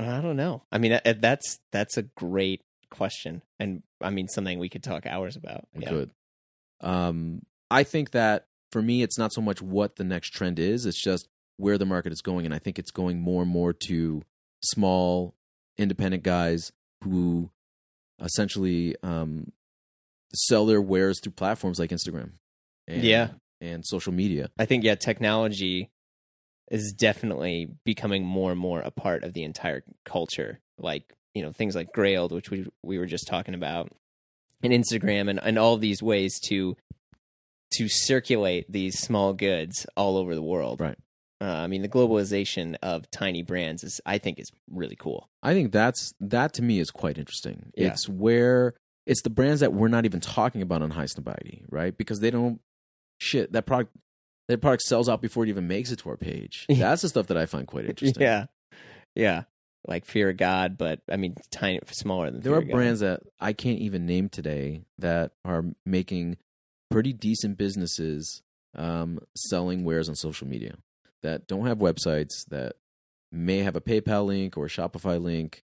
[0.00, 0.62] I don't know.
[0.70, 5.06] I mean, uh, that's that's a great question, and I mean something we could talk
[5.06, 5.66] hours about.
[5.74, 5.88] We Yeah.
[5.88, 6.10] could.
[6.80, 10.86] Um, I think that for me, it's not so much what the next trend is;
[10.86, 13.72] it's just where the market is going, and I think it's going more and more
[13.88, 14.22] to
[14.62, 15.34] small,
[15.76, 16.72] independent guys
[17.04, 17.50] who
[18.20, 19.52] essentially um,
[20.34, 22.32] sell their wares through platforms like Instagram,
[22.86, 23.28] and, Yeah.
[23.60, 24.50] and social media.
[24.58, 25.90] I think yeah, technology
[26.70, 30.60] is definitely becoming more and more a part of the entire culture.
[30.78, 33.90] Like you know things like Grailed, which we we were just talking about,
[34.62, 36.76] and Instagram, and and all these ways to
[37.72, 40.80] to circulate these small goods all over the world.
[40.80, 40.96] Right.
[41.40, 45.28] Uh, I mean, the globalization of tiny brands is, I think, is really cool.
[45.42, 47.70] I think that's that to me is quite interesting.
[47.76, 47.88] Yeah.
[47.88, 48.74] It's where
[49.06, 51.96] it's the brands that we're not even talking about on High Snobiety, right?
[51.96, 52.60] Because they don't
[53.18, 53.96] shit that product
[54.48, 56.66] that product sells out before it even makes it to our page.
[56.68, 58.22] That's the stuff that I find quite interesting.
[58.22, 58.46] Yeah,
[59.14, 59.44] yeah,
[59.86, 63.20] like Fear of God, but I mean, tiny, smaller than There Fear are brands that
[63.40, 66.36] I can't even name today that are making
[66.90, 68.42] pretty decent businesses
[68.74, 70.76] um, selling wares on social media
[71.22, 72.74] that don't have websites that
[73.30, 75.62] may have a PayPal link or a Shopify link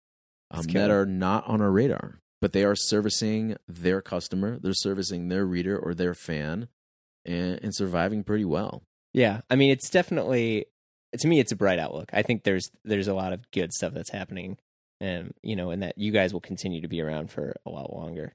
[0.51, 5.29] um, that are not on our radar, but they are servicing their customer, they're servicing
[5.29, 6.67] their reader or their fan,
[7.25, 8.83] and, and surviving pretty well.
[9.13, 10.65] Yeah, I mean, it's definitely
[11.19, 12.09] to me, it's a bright outlook.
[12.13, 14.57] I think there's there's a lot of good stuff that's happening,
[14.99, 17.93] and you know, and that you guys will continue to be around for a lot
[17.93, 18.33] longer.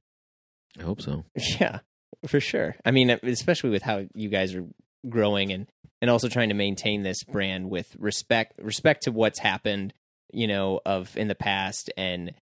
[0.79, 1.25] I hope so.
[1.61, 1.81] Yeah,
[2.27, 2.77] for sure.
[2.85, 4.67] I mean, especially with how you guys are
[5.09, 5.67] growing and
[6.01, 9.93] and also trying to maintain this brand with respect respect to what's happened,
[10.33, 12.33] you know, of in the past and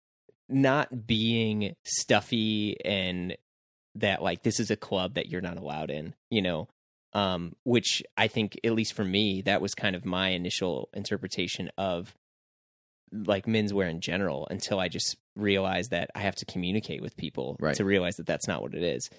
[0.49, 3.35] not being stuffy and
[3.95, 6.67] that like this is a club that you're not allowed in, you know.
[7.17, 11.71] Um, which I think, at least for me, that was kind of my initial interpretation
[11.77, 12.13] of
[13.11, 17.55] like menswear in general until I just realized that I have to communicate with people
[17.59, 17.75] Right.
[17.75, 19.09] to realize that that's not what it is.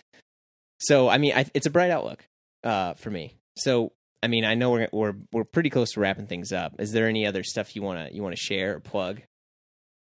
[0.81, 2.25] So, I mean, I, it's a bright outlook
[2.63, 3.35] uh, for me.
[3.57, 3.93] So,
[4.23, 6.75] I mean, I know we're we're we're pretty close to wrapping things up.
[6.79, 9.23] Is there any other stuff you wanna you wanna share or plug?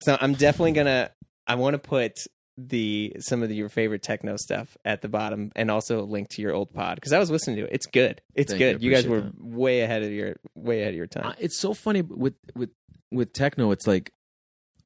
[0.01, 1.11] So, I'm definitely gonna
[1.45, 2.13] I want to put
[2.57, 6.29] the some of the, your favorite techno stuff at the bottom, and also a link
[6.29, 7.69] to your old pod because I was listening to it.
[7.71, 8.21] It's good.
[8.35, 8.83] It's Thank good.
[8.83, 11.25] You, guys were appreciate way ahead of your way ahead of your time.
[11.27, 12.69] Uh, it's so funny with with
[13.11, 13.71] with techno.
[13.71, 14.11] It's like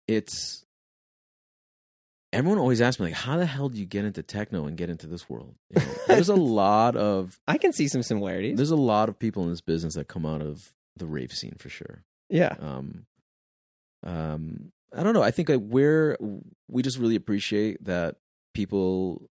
[0.07, 0.65] it's
[2.33, 4.89] everyone always asks me like, how the hell do you get into techno and get
[4.89, 5.55] into this world?
[5.69, 8.57] You know, there's a lot of I can see some similarities.
[8.57, 11.55] there's a lot of people in this business that come out of the rave scene
[11.57, 12.03] for sure.
[12.29, 12.55] Yeah.
[12.59, 13.05] Um,
[14.03, 15.23] um, I don't know.
[15.23, 16.17] I think like we're
[16.67, 18.15] we just really appreciate that
[18.53, 19.29] people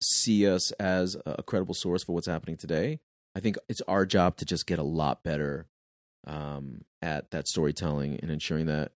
[0.00, 3.00] see us as a credible source for what's happening today.
[3.34, 5.66] I think it's our job to just get a lot better
[6.26, 8.92] um, at that storytelling and ensuring that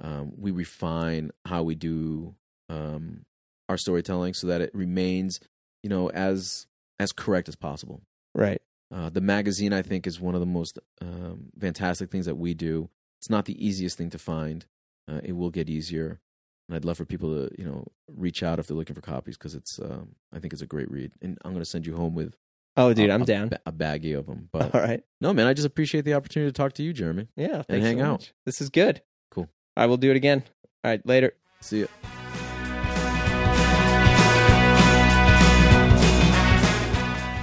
[0.00, 2.34] um, we refine how we do
[2.68, 3.24] um,
[3.68, 5.40] our storytelling so that it remains,
[5.82, 6.66] you know, as
[6.98, 8.02] as correct as possible.
[8.34, 8.60] Right.
[8.92, 12.54] Uh, the magazine, I think, is one of the most um, fantastic things that we
[12.54, 12.90] do.
[13.20, 14.66] It's not the easiest thing to find.
[15.08, 16.20] Uh, it will get easier,
[16.68, 19.36] and I'd love for people to, you know, reach out if they're looking for copies
[19.36, 21.12] because it's, um, I think, it's a great read.
[21.20, 22.36] And I'm going to send you home with,
[22.76, 23.50] Oh, dude, a- I'm a down.
[23.66, 24.48] a baggie of them.
[24.52, 25.02] But All right.
[25.20, 27.26] no, man, I just appreciate the opportunity to talk to you, Jeremy.
[27.36, 27.62] Yeah.
[27.62, 28.10] Thanks hang so out.
[28.12, 28.32] much.
[28.46, 29.02] This is good.
[29.32, 29.48] Cool.
[29.76, 30.44] I will do it again.
[30.84, 31.04] All right.
[31.04, 31.32] Later.
[31.60, 31.86] See ya.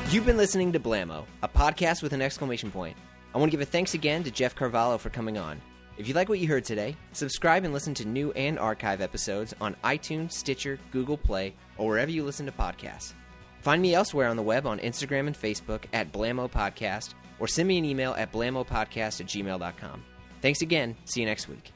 [0.09, 2.95] You've been listening to Blammo, a podcast with an exclamation point.
[3.35, 5.61] I want to give a thanks again to Jeff Carvalho for coming on.
[5.97, 9.55] If you like what you heard today, subscribe and listen to new and archive episodes
[9.59, 13.13] on iTunes, Stitcher, Google Play, or wherever you listen to podcasts.
[13.61, 17.67] Find me elsewhere on the web on Instagram and Facebook at Blammo Podcast, or send
[17.67, 20.03] me an email at blammopodcast at gmail.com.
[20.41, 20.95] Thanks again.
[21.05, 21.71] See you next week.